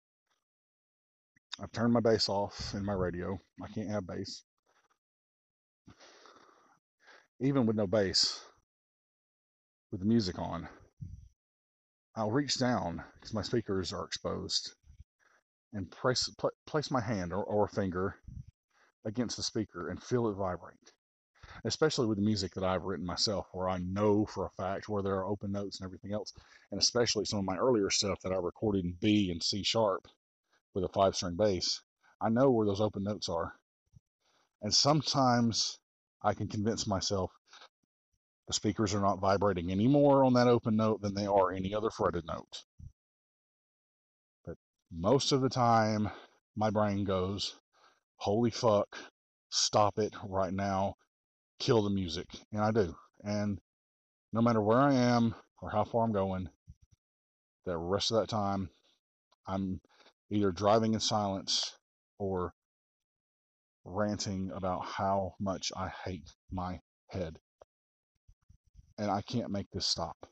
I've 1.62 1.72
turned 1.72 1.94
my 1.94 2.00
bass 2.00 2.28
off 2.28 2.74
in 2.74 2.84
my 2.84 2.92
radio. 2.92 3.38
I 3.62 3.68
can't 3.68 3.88
have 3.88 4.06
bass. 4.06 4.44
Even 7.40 7.66
with 7.66 7.76
no 7.76 7.86
bass, 7.86 8.44
with 9.92 10.00
the 10.00 10.06
music 10.06 10.40
on, 10.40 10.68
I'll 12.16 12.32
reach 12.32 12.58
down 12.58 13.04
because 13.14 13.32
my 13.32 13.42
speakers 13.42 13.92
are 13.92 14.04
exposed 14.04 14.74
and 15.72 15.88
place, 15.88 16.28
pl- 16.36 16.50
place 16.66 16.90
my 16.90 17.00
hand 17.00 17.32
or, 17.32 17.44
or 17.44 17.68
finger 17.68 18.16
against 19.04 19.36
the 19.36 19.44
speaker 19.44 19.88
and 19.88 20.02
feel 20.02 20.26
it 20.26 20.34
vibrate. 20.34 20.92
Especially 21.64 22.06
with 22.06 22.18
the 22.18 22.24
music 22.24 22.54
that 22.54 22.64
I've 22.64 22.82
written 22.82 23.06
myself, 23.06 23.46
where 23.52 23.68
I 23.68 23.78
know 23.78 24.26
for 24.26 24.46
a 24.46 24.50
fact 24.50 24.88
where 24.88 25.02
there 25.04 25.14
are 25.14 25.26
open 25.26 25.52
notes 25.52 25.78
and 25.78 25.86
everything 25.86 26.12
else, 26.12 26.32
and 26.72 26.80
especially 26.80 27.24
some 27.24 27.38
of 27.38 27.44
my 27.44 27.56
earlier 27.56 27.88
stuff 27.88 28.20
that 28.22 28.32
I 28.32 28.36
recorded 28.36 28.84
in 28.84 28.96
B 29.00 29.30
and 29.30 29.40
C 29.40 29.62
sharp 29.62 30.08
with 30.74 30.82
a 30.82 30.88
five 30.88 31.14
string 31.14 31.36
bass, 31.36 31.80
I 32.20 32.30
know 32.30 32.50
where 32.50 32.66
those 32.66 32.80
open 32.80 33.04
notes 33.04 33.28
are. 33.28 33.54
And 34.60 34.74
sometimes 34.74 35.78
I 36.22 36.34
can 36.34 36.48
convince 36.48 36.86
myself 36.86 37.30
the 38.46 38.54
speakers 38.54 38.94
are 38.94 39.00
not 39.00 39.20
vibrating 39.20 39.70
any 39.70 39.86
more 39.86 40.24
on 40.24 40.32
that 40.34 40.48
open 40.48 40.76
note 40.76 41.02
than 41.02 41.14
they 41.14 41.26
are 41.26 41.52
any 41.52 41.74
other 41.74 41.90
fretted 41.90 42.26
note. 42.26 42.64
But 44.44 44.56
most 44.90 45.32
of 45.32 45.42
the 45.42 45.50
time, 45.50 46.10
my 46.56 46.70
brain 46.70 47.04
goes, 47.04 47.54
holy 48.16 48.50
fuck, 48.50 48.96
stop 49.50 49.98
it 49.98 50.14
right 50.24 50.52
now, 50.52 50.94
kill 51.58 51.82
the 51.82 51.90
music. 51.90 52.26
And 52.52 52.62
I 52.62 52.70
do. 52.70 52.96
And 53.22 53.60
no 54.32 54.40
matter 54.40 54.62
where 54.62 54.78
I 54.78 54.94
am 54.94 55.34
or 55.60 55.70
how 55.70 55.84
far 55.84 56.04
I'm 56.04 56.12
going, 56.12 56.48
the 57.66 57.76
rest 57.76 58.10
of 58.10 58.20
that 58.20 58.28
time, 58.28 58.70
I'm 59.46 59.80
either 60.30 60.52
driving 60.52 60.94
in 60.94 61.00
silence 61.00 61.76
or 62.18 62.54
ranting 63.88 64.50
about 64.54 64.84
how 64.84 65.34
much 65.40 65.72
I 65.76 65.90
hate 66.04 66.30
my 66.50 66.80
head 67.08 67.38
and 68.98 69.10
I 69.10 69.22
can't 69.22 69.50
make 69.50 69.70
this 69.70 69.86
stop. 69.86 70.26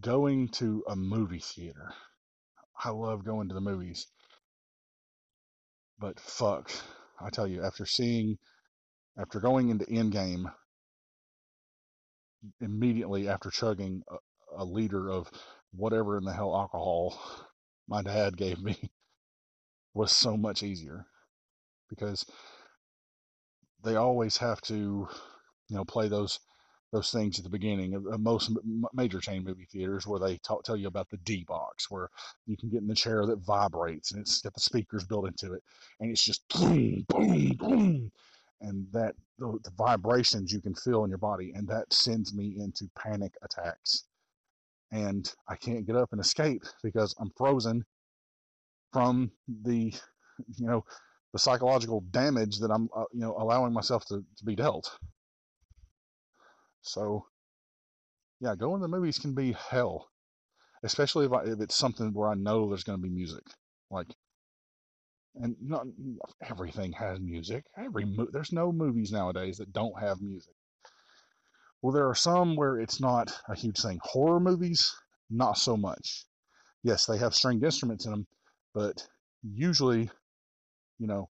Going 0.00 0.48
to 0.48 0.84
a 0.88 0.96
movie 0.96 1.38
theater. 1.38 1.92
I 2.84 2.90
love 2.90 3.24
going 3.24 3.48
to 3.48 3.54
the 3.54 3.60
movies. 3.60 4.06
But 5.98 6.20
fuck, 6.20 6.70
I 7.20 7.30
tell 7.30 7.46
you, 7.46 7.62
after 7.64 7.86
seeing, 7.86 8.36
after 9.18 9.40
going 9.40 9.70
into 9.70 9.86
Endgame, 9.86 10.52
immediately 12.60 13.28
after 13.28 13.50
chugging 13.50 14.02
a, 14.10 14.16
a 14.62 14.64
liter 14.64 15.10
of 15.10 15.30
whatever 15.72 16.18
in 16.18 16.24
the 16.24 16.32
hell 16.34 16.54
alcohol 16.54 17.18
my 17.88 18.02
dad 18.02 18.36
gave 18.36 18.60
me, 18.60 18.90
was 19.96 20.12
so 20.12 20.36
much 20.36 20.62
easier. 20.62 21.06
Because 21.88 22.24
they 23.84 23.96
always 23.96 24.36
have 24.38 24.60
to 24.62 25.08
you 25.68 25.76
know, 25.76 25.84
play 25.84 26.08
those 26.08 26.40
those 26.92 27.10
things 27.10 27.36
at 27.38 27.44
the 27.44 27.50
beginning 27.50 27.94
of, 27.94 28.20
most 28.20 28.50
major 28.94 29.20
chain 29.20 29.44
movie 29.44 29.66
theaters 29.70 30.06
where 30.06 30.20
they 30.20 30.38
talk, 30.38 30.62
tell 30.62 30.76
you 30.76 30.86
about 30.86 31.10
the 31.10 31.16
D 31.18 31.44
box, 31.46 31.90
where 31.90 32.08
you 32.46 32.56
can 32.56 32.70
get 32.70 32.80
in 32.80 32.86
the 32.86 32.94
chair 32.94 33.26
that 33.26 33.44
vibrates 33.44 34.12
and 34.12 34.20
it's 34.20 34.40
got 34.40 34.54
the 34.54 34.60
speakers 34.60 35.04
built 35.04 35.26
into 35.26 35.52
it, 35.52 35.62
and 36.00 36.10
it's 36.10 36.24
just 36.24 36.48
boom, 36.48 37.04
boom, 37.08 37.48
boom, 37.58 38.12
and 38.60 38.86
that 38.92 39.14
the, 39.38 39.58
the 39.64 39.72
vibrations 39.76 40.52
you 40.52 40.60
can 40.60 40.74
feel 40.76 41.02
in 41.04 41.10
your 41.10 41.18
body, 41.18 41.52
and 41.56 41.66
that 41.68 41.92
sends 41.92 42.32
me 42.34 42.54
into 42.58 42.88
panic 42.96 43.32
attacks, 43.42 44.04
and 44.92 45.34
I 45.48 45.56
can't 45.56 45.86
get 45.86 45.96
up 45.96 46.10
and 46.12 46.20
escape 46.20 46.62
because 46.84 47.14
I'm 47.18 47.32
frozen 47.36 47.84
from 48.92 49.30
the, 49.48 49.92
you 50.56 50.66
know, 50.66 50.84
the 51.32 51.38
psychological 51.38 52.02
damage 52.10 52.58
that 52.60 52.70
I'm, 52.70 52.88
uh, 52.96 53.04
you 53.12 53.20
know, 53.20 53.36
allowing 53.38 53.72
myself 53.72 54.06
to, 54.06 54.24
to 54.38 54.44
be 54.44 54.56
dealt. 54.56 54.90
So, 56.82 57.26
yeah, 58.40 58.54
going 58.54 58.80
to 58.80 58.84
the 58.84 58.96
movies 58.96 59.18
can 59.18 59.34
be 59.34 59.52
hell, 59.52 60.08
especially 60.82 61.26
if, 61.26 61.32
I, 61.32 61.42
if 61.42 61.60
it's 61.60 61.76
something 61.76 62.12
where 62.12 62.28
I 62.28 62.34
know 62.34 62.68
there's 62.68 62.84
going 62.84 62.98
to 62.98 63.02
be 63.02 63.12
music. 63.12 63.42
Like, 63.90 64.08
and 65.34 65.56
not 65.60 65.86
everything 66.42 66.92
has 66.92 67.20
music. 67.20 67.64
Every 67.76 68.04
mo- 68.04 68.28
there's 68.32 68.52
no 68.52 68.72
movies 68.72 69.12
nowadays 69.12 69.58
that 69.58 69.72
don't 69.72 69.98
have 70.00 70.20
music. 70.20 70.54
Well, 71.82 71.92
there 71.92 72.08
are 72.08 72.14
some 72.14 72.56
where 72.56 72.80
it's 72.80 73.00
not 73.00 73.38
a 73.48 73.54
huge 73.54 73.80
thing. 73.80 74.00
Horror 74.02 74.40
movies, 74.40 74.94
not 75.28 75.58
so 75.58 75.76
much. 75.76 76.24
Yes, 76.82 77.04
they 77.04 77.18
have 77.18 77.34
stringed 77.34 77.64
instruments 77.64 78.06
in 78.06 78.12
them, 78.12 78.26
but 78.76 79.08
usually, 79.42 80.10
you 80.98 81.06
know, 81.06 81.30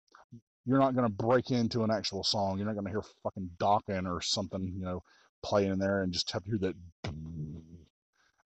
you're 0.66 0.80
not 0.80 0.96
going 0.96 1.06
to 1.06 1.14
break 1.14 1.52
into 1.52 1.84
an 1.84 1.91
actual 1.91 2.24
song. 2.24 2.58
You're 2.58 2.68
not 2.68 2.76
going 2.76 2.86
to 2.86 2.89
hear 2.89 3.04
fucking 3.22 3.50
Dokken 3.60 4.10
or 4.10 4.22
something, 4.22 4.74
you 4.78 4.86
know, 4.86 5.04
playing 5.44 5.74
in 5.74 5.78
there 5.78 6.04
and 6.04 6.14
just 6.14 6.32
have 6.32 6.46
to 6.46 6.50
hear 6.52 6.60
that 6.60 6.76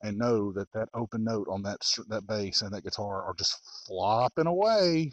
and 0.01 0.17
know 0.17 0.51
that 0.51 0.71
that 0.73 0.89
open 0.95 1.23
note 1.23 1.47
on 1.47 1.61
that 1.61 1.77
that 2.07 2.25
bass 2.25 2.63
and 2.63 2.73
that 2.73 2.83
guitar 2.83 3.21
are 3.21 3.35
just 3.35 3.59
flopping 3.85 4.47
away. 4.47 5.11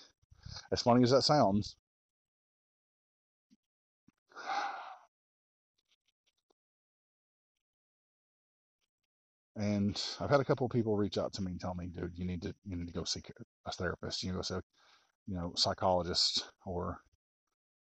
As 0.73 0.81
funny 0.81 1.03
as 1.03 1.11
that 1.11 1.23
sounds, 1.23 1.77
and 9.57 10.01
I've 10.21 10.31
had 10.31 10.41
a 10.41 10.45
couple 10.45 10.67
of 10.67 10.73
people 10.73 10.97
reach 10.97 11.19
out 11.19 11.33
to 11.35 11.43
me 11.43 11.53
and 11.53 11.61
tell 11.61 11.75
me, 11.75 11.87
dude, 11.87 12.19
you 12.19 12.25
need 12.25 12.43
to 12.43 12.55
you 12.65 12.77
need 12.77 12.87
to 12.87 12.93
go 12.93 13.05
see 13.05 13.23
a 13.67 13.73
therapist. 13.73 14.23
You 14.23 14.33
know, 14.33 14.43
so 14.43 14.61
you 15.27 15.35
know, 15.37 15.53
psychologist 15.57 16.45
or 16.67 16.99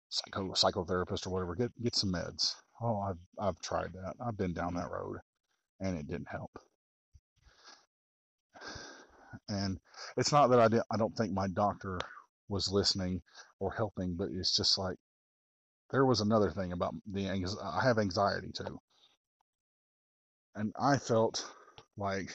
psycho 0.09 0.51
psychotherapist 0.51 1.27
or 1.27 1.31
whatever. 1.31 1.55
Get 1.55 1.71
get 1.81 1.95
some 1.95 2.13
meds. 2.13 2.55
Oh, 2.81 2.99
I've 2.99 3.19
I've 3.39 3.59
tried 3.61 3.93
that. 3.93 4.15
I've 4.25 4.37
been 4.37 4.53
down 4.53 4.75
that 4.75 4.91
road, 4.91 5.17
and 5.79 5.97
it 5.97 6.07
didn't 6.07 6.29
help. 6.29 6.51
And 9.47 9.79
it's 10.17 10.31
not 10.31 10.47
that 10.47 10.59
I 10.59 10.67
did, 10.67 10.81
I 10.91 10.97
don't 10.97 11.15
think 11.15 11.33
my 11.33 11.47
doctor 11.47 11.99
was 12.47 12.71
listening 12.71 13.21
or 13.59 13.71
helping, 13.71 14.15
but 14.15 14.29
it's 14.31 14.55
just 14.55 14.77
like 14.77 14.97
there 15.91 16.05
was 16.05 16.21
another 16.21 16.51
thing 16.51 16.71
about 16.71 16.93
the 17.11 17.29
I 17.29 17.83
have 17.83 17.99
anxiety 17.99 18.51
too, 18.51 18.79
and 20.59 20.73
I 20.79 20.97
felt 20.97 21.45
like 21.97 22.29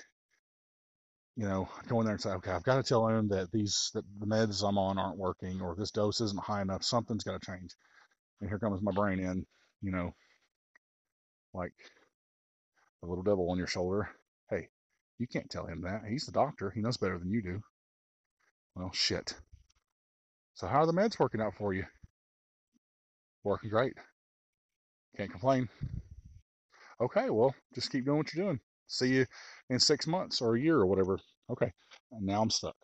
you 1.36 1.46
know 1.46 1.68
going 1.88 2.06
there 2.06 2.14
and 2.14 2.22
say, 2.22 2.30
okay, 2.30 2.50
I've 2.50 2.64
got 2.64 2.76
to 2.76 2.82
tell 2.82 3.06
him 3.06 3.28
that 3.28 3.52
these 3.52 3.90
that 3.94 4.04
the 4.18 4.26
meds 4.26 4.66
I'm 4.66 4.78
on 4.78 4.98
aren't 4.98 5.18
working 5.18 5.60
or 5.60 5.76
this 5.76 5.90
dose 5.90 6.20
isn't 6.20 6.42
high 6.42 6.62
enough. 6.62 6.82
Something's 6.82 7.24
got 7.24 7.40
to 7.40 7.46
change. 7.46 7.70
And 8.40 8.48
here 8.48 8.58
comes 8.58 8.82
my 8.82 8.92
brain 8.92 9.20
in, 9.20 9.46
you 9.82 9.92
know, 9.92 10.14
like 11.52 11.74
a 13.02 13.06
little 13.06 13.22
devil 13.22 13.50
on 13.50 13.58
your 13.58 13.66
shoulder. 13.66 14.08
Hey, 14.50 14.68
you 15.18 15.26
can't 15.26 15.50
tell 15.50 15.66
him 15.66 15.82
that. 15.82 16.02
He's 16.08 16.26
the 16.26 16.32
doctor. 16.32 16.70
He 16.70 16.80
knows 16.80 16.96
better 16.96 17.18
than 17.18 17.30
you 17.30 17.42
do. 17.42 17.60
Well, 18.74 18.90
shit. 18.92 19.34
So 20.54 20.66
how 20.66 20.80
are 20.80 20.86
the 20.86 20.92
meds 20.92 21.18
working 21.18 21.40
out 21.40 21.54
for 21.56 21.74
you? 21.74 21.84
Working 23.44 23.70
great. 23.70 23.94
Can't 25.16 25.30
complain. 25.30 25.68
Okay, 27.00 27.30
well, 27.30 27.54
just 27.74 27.90
keep 27.90 28.04
doing 28.04 28.18
what 28.18 28.32
you're 28.34 28.46
doing. 28.46 28.60
See 28.86 29.08
you 29.08 29.26
in 29.70 29.78
six 29.80 30.06
months 30.06 30.40
or 30.40 30.54
a 30.54 30.60
year 30.60 30.76
or 30.78 30.86
whatever. 30.86 31.18
Okay. 31.50 31.72
And 32.12 32.26
now 32.26 32.42
I'm 32.42 32.50
stuck. 32.50 32.76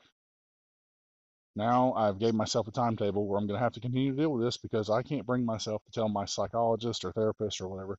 Now 1.57 1.93
I've 1.95 2.19
gave 2.19 2.35
myself 2.35 2.69
a 2.69 2.73
timetable 2.73 3.27
where 3.27 3.39
I'm 3.39 3.47
going 3.47 3.59
to 3.59 3.63
have 3.65 3.73
to 3.75 3.81
continue 3.81 4.13
to 4.13 4.17
deal 4.17 4.33
with 4.33 4.45
this 4.45 4.57
because 4.57 4.89
I 4.89 5.03
can't 5.03 5.27
bring 5.27 5.45
myself 5.45 5.83
to 5.85 5.91
tell 5.93 6.09
my 6.09 6.25
psychologist 6.25 7.05
or 7.05 7.13
therapist 7.13 7.61
or 7.61 7.69
whatever 7.69 7.99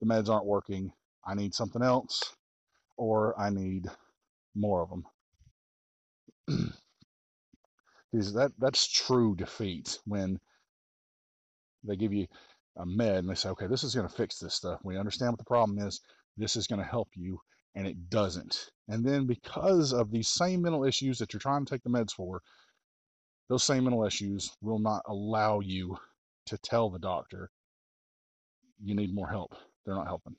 the 0.00 0.06
meds 0.06 0.28
aren't 0.28 0.46
working. 0.46 0.92
I 1.26 1.34
need 1.34 1.54
something 1.54 1.82
else 1.82 2.22
or 2.96 3.38
I 3.38 3.50
need 3.50 3.86
more 4.54 4.82
of 4.82 4.90
them. 4.90 5.04
because 8.12 8.32
that 8.34 8.52
that's 8.58 8.86
true 8.86 9.34
defeat 9.36 9.98
when 10.06 10.38
they 11.84 11.96
give 11.96 12.12
you 12.12 12.26
a 12.78 12.86
med 12.86 13.16
and 13.16 13.28
they 13.28 13.34
say, 13.34 13.48
okay, 13.50 13.66
this 13.66 13.84
is 13.84 13.94
going 13.94 14.08
to 14.08 14.14
fix 14.14 14.38
this 14.38 14.54
stuff. 14.54 14.80
We 14.84 14.96
understand 14.96 15.32
what 15.32 15.38
the 15.38 15.44
problem 15.44 15.78
is. 15.78 16.00
This 16.36 16.56
is 16.56 16.66
going 16.68 16.80
to 16.80 16.86
help 16.86 17.08
you, 17.14 17.40
and 17.74 17.86
it 17.86 18.08
doesn't. 18.08 18.70
And 18.86 19.04
then 19.04 19.26
because 19.26 19.92
of 19.92 20.10
these 20.10 20.28
same 20.28 20.62
mental 20.62 20.84
issues 20.84 21.18
that 21.18 21.32
you're 21.32 21.40
trying 21.40 21.64
to 21.64 21.70
take 21.74 21.82
the 21.82 21.90
meds 21.90 22.12
for, 22.12 22.40
those 23.48 23.64
same 23.64 23.84
mental 23.84 24.04
issues 24.04 24.50
will 24.60 24.78
not 24.78 25.02
allow 25.08 25.60
you 25.60 25.96
to 26.46 26.58
tell 26.58 26.90
the 26.90 26.98
doctor 26.98 27.50
you 28.82 28.94
need 28.94 29.14
more 29.14 29.28
help. 29.28 29.54
They're 29.84 29.96
not 29.96 30.06
helping. 30.06 30.36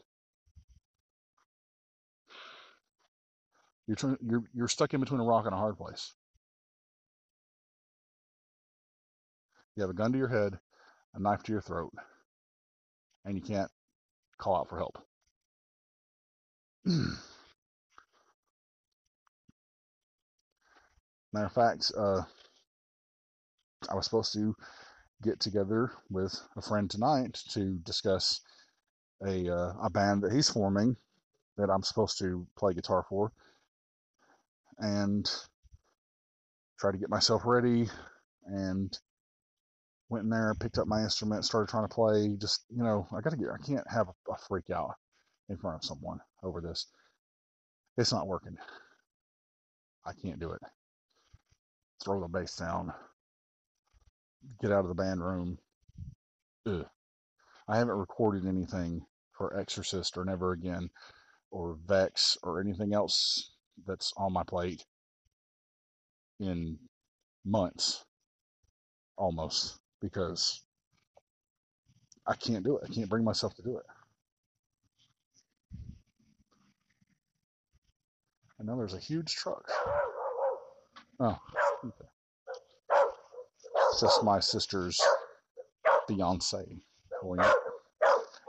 You're, 3.88 4.18
you're, 4.22 4.44
you're 4.54 4.68
stuck 4.68 4.94
in 4.94 5.00
between 5.00 5.20
a 5.20 5.26
rock 5.26 5.46
and 5.46 5.54
a 5.54 5.58
hard 5.58 5.78
place. 5.78 6.14
You 9.76 9.82
have 9.82 9.90
a 9.90 9.96
gun 9.96 10.12
to 10.12 10.18
your 10.18 10.28
head, 10.28 10.60
a 11.16 11.20
knife 11.20 11.44
to 11.44 11.52
your 11.52 11.62
throat, 11.62 11.92
and 13.30 13.38
you 13.38 13.44
can't 13.44 13.70
call 14.40 14.56
out 14.58 14.68
for 14.68 14.78
help. 14.78 14.98
Matter 21.32 21.46
of 21.46 21.54
fact, 21.54 21.92
uh, 21.96 22.24
I 23.88 23.94
was 23.94 24.06
supposed 24.06 24.34
to 24.34 24.56
get 25.22 25.40
together 25.40 25.92
with 26.10 26.42
a 26.58 26.62
friend 26.62 26.90
tonight 26.90 27.40
to 27.52 27.78
discuss 27.84 28.42
a 29.24 29.48
uh, 29.48 29.74
a 29.84 29.92
band 29.92 30.24
that 30.24 30.32
he's 30.32 30.50
forming 30.50 30.96
that 31.58 31.70
I'm 31.70 31.84
supposed 31.84 32.18
to 32.20 32.48
play 32.58 32.74
guitar 32.74 33.06
for 33.08 33.32
and 34.80 35.30
try 36.80 36.92
to 36.92 36.98
get 36.98 37.12
myself 37.12 37.44
ready 37.46 37.90
and 38.48 38.98
went 40.10 40.24
in 40.24 40.30
there 40.30 40.56
picked 40.60 40.78
up 40.78 40.88
my 40.88 41.02
instrument 41.02 41.46
started 41.46 41.70
trying 41.70 41.88
to 41.88 41.94
play 41.94 42.36
just 42.40 42.66
you 42.70 42.84
know 42.84 43.08
i 43.16 43.22
gotta 43.22 43.38
get 43.38 43.48
i 43.50 43.64
can't 43.66 43.90
have 43.90 44.08
a, 44.08 44.32
a 44.32 44.38
freak 44.48 44.70
out 44.70 44.96
in 45.50 45.58
front 45.58 45.76
of 45.78 45.84
someone 45.84 46.20
over 46.44 46.62
this. 46.62 46.88
It's 47.98 48.14
not 48.14 48.28
working. 48.28 48.56
I 50.06 50.14
can't 50.14 50.40
do 50.40 50.52
it. 50.52 50.62
Throw 52.04 52.22
the 52.22 52.28
bass 52.28 52.56
down. 52.56 52.94
Get 54.62 54.72
out 54.72 54.86
of 54.86 54.88
the 54.88 54.96
band 54.96 55.22
room. 55.22 55.58
Ugh. 56.66 56.86
i 57.68 57.78
haven't 57.78 57.96
recorded 57.96 58.46
anything 58.46 59.02
for 59.32 59.58
exorcist 59.58 60.18
or 60.18 60.26
never 60.26 60.52
again 60.52 60.90
or 61.52 61.78
vex 61.88 62.38
or 62.44 62.60
anything 62.60 62.94
else 62.94 63.54
that's 63.88 64.14
on 64.18 64.34
my 64.34 64.44
plate 64.44 64.86
in 66.42 66.78
months 67.46 68.04
almost 69.18 69.80
because 70.02 70.62
I 72.28 72.36
can't 72.36 72.64
do 72.64 72.78
it. 72.78 72.84
I 72.90 72.94
can't 72.94 73.10
bring 73.10 73.24
myself 73.24 73.56
to 73.56 73.62
do 73.62 73.78
it. 73.78 73.86
And 78.60 78.68
now 78.68 78.76
there's 78.76 78.94
a 78.94 79.00
huge 79.00 79.34
truck. 79.34 79.68
Oh, 81.20 81.38
okay. 81.86 82.10
It's 83.92 84.02
just 84.02 84.24
my 84.24 84.40
sister's 84.40 85.00
fiance 86.08 86.66
pulling 87.22 87.40
up. 87.40 87.56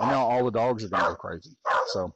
And 0.00 0.10
now 0.10 0.26
all 0.26 0.44
the 0.44 0.50
dogs 0.50 0.84
are 0.84 0.88
going 0.88 1.02
to 1.02 1.10
go 1.10 1.14
crazy. 1.14 1.56
So 1.88 2.12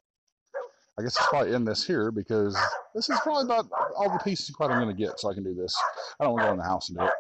I 0.99 1.03
guess 1.03 1.17
it's 1.17 1.27
probably 1.29 1.55
end 1.55 1.67
this 1.67 1.85
here 1.85 2.11
because 2.11 2.57
this 2.95 3.09
is 3.09 3.19
probably 3.21 3.45
about 3.45 3.69
all 3.97 4.11
the 4.11 4.23
pieces 4.23 4.51
quite 4.51 4.71
I'm 4.71 4.81
going 4.81 4.95
to 4.95 5.03
get 5.03 5.19
so 5.19 5.31
I 5.31 5.35
can 5.35 5.45
do 5.45 5.55
this. 5.55 5.77
I 6.21 6.25
don't 6.25 6.35
want 6.35 6.43
to 6.43 6.49
go 6.49 6.53
in 6.53 6.59
the 6.59 6.65
house 6.65 6.89
and 6.89 6.99
do 6.99 7.05
it. 7.05 7.13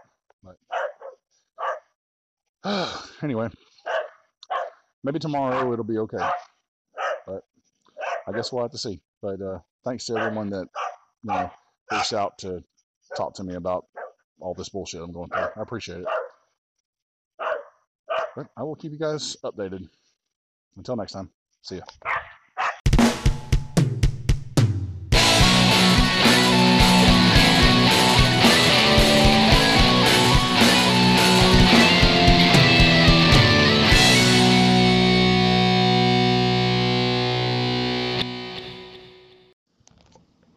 Anyway, 3.22 3.48
maybe 5.02 5.18
tomorrow 5.18 5.72
it'll 5.72 5.84
be 5.84 5.98
okay. 5.98 6.28
But 7.26 7.42
I 8.26 8.32
guess 8.32 8.52
we'll 8.52 8.62
have 8.62 8.72
to 8.72 8.78
see. 8.78 9.00
But 9.22 9.40
uh, 9.40 9.58
thanks 9.84 10.06
to 10.06 10.16
everyone 10.16 10.50
that 10.50 10.66
you 11.22 11.30
know 11.30 11.50
reached 11.92 12.12
out 12.12 12.38
to 12.38 12.62
talk 13.16 13.34
to 13.34 13.44
me 13.44 13.54
about 13.54 13.86
all 14.40 14.54
this 14.54 14.68
bullshit 14.68 15.02
I'm 15.02 15.12
going 15.12 15.30
through. 15.30 15.46
I 15.56 15.62
appreciate 15.62 16.00
it. 16.00 16.06
But 18.36 18.48
I 18.56 18.62
will 18.62 18.74
keep 18.74 18.92
you 18.92 18.98
guys 18.98 19.36
updated. 19.44 19.88
Until 20.76 20.96
next 20.96 21.12
time, 21.12 21.30
see 21.62 21.76
ya. 21.76 21.82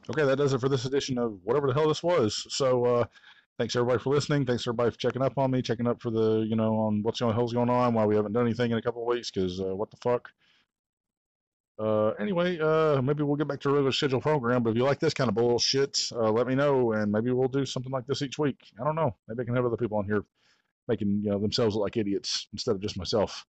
Okay, 0.10 0.26
that 0.26 0.38
does 0.38 0.54
it 0.54 0.62
for 0.62 0.70
this 0.70 0.86
edition 0.86 1.18
of 1.18 1.40
whatever 1.44 1.68
the 1.68 1.74
hell 1.74 1.88
this 1.88 2.02
was. 2.02 2.46
So, 2.50 2.86
uh, 2.86 3.06
thanks 3.58 3.76
everybody 3.76 4.00
for 4.00 4.14
listening. 4.14 4.46
Thanks 4.46 4.66
everybody 4.66 4.92
for 4.92 4.98
checking 4.98 5.22
up 5.22 5.38
on 5.38 5.52
me, 5.52 5.62
checking 5.62 5.88
up 5.88 6.02
for 6.02 6.12
the, 6.12 6.46
you 6.48 6.56
know, 6.56 6.76
on 6.76 7.04
what's 7.04 7.20
the 7.20 7.32
hell's 7.32 7.54
going 7.54 7.70
on, 7.70 7.94
why 7.94 8.06
we 8.06 8.16
haven't 8.16 8.34
done 8.34 8.46
anything 8.46 8.72
in 8.72 8.78
a 8.78 8.82
couple 8.82 9.02
of 9.02 9.08
weeks, 9.08 9.32
because 9.32 9.60
uh, 9.60 9.76
what 9.76 9.92
the 9.92 9.98
fuck. 9.98 10.30
Uh, 11.80 12.10
anyway, 12.20 12.58
uh, 12.60 13.02
maybe 13.02 13.22
we'll 13.22 13.36
get 13.36 13.48
back 13.48 13.60
to 13.60 13.70
a 13.70 13.72
regular 13.74 13.92
scheduled 13.92 14.24
program. 14.24 14.64
But 14.64 14.72
if 14.72 14.78
you 14.78 14.84
like 14.84 15.00
this 15.00 15.14
kind 15.14 15.28
of 15.28 15.36
bullshit, 15.36 16.00
uh, 16.14 16.32
let 16.32 16.48
me 16.48 16.56
know, 16.56 16.94
and 16.94 17.12
maybe 17.12 17.32
we'll 17.32 17.48
do 17.48 17.66
something 17.66 17.92
like 17.92 18.08
this 18.08 18.22
each 18.22 18.40
week. 18.40 18.58
I 18.80 18.84
don't 18.84 18.96
know. 18.96 19.16
Maybe 19.28 19.42
I 19.42 19.46
can 19.46 19.56
have 19.56 19.66
other 19.66 19.78
people 19.78 19.98
on 19.98 20.06
here 20.06 20.24
making 20.88 21.22
you 21.24 21.32
know 21.32 21.40
themselves 21.40 21.76
look 21.76 21.84
like 21.84 21.98
idiots 21.98 22.48
instead 22.54 22.72
of 22.76 22.82
just 22.82 22.98
myself. 22.98 23.46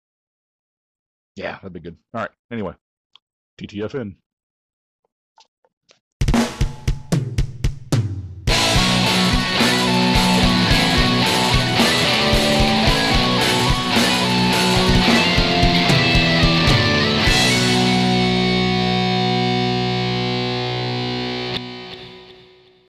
Yeah, 1.36 1.56
that'd 1.56 1.74
be 1.74 1.80
good. 1.80 1.98
All 2.14 2.22
right. 2.22 2.32
Anyway, 2.52 2.74
TTFN. 3.60 4.16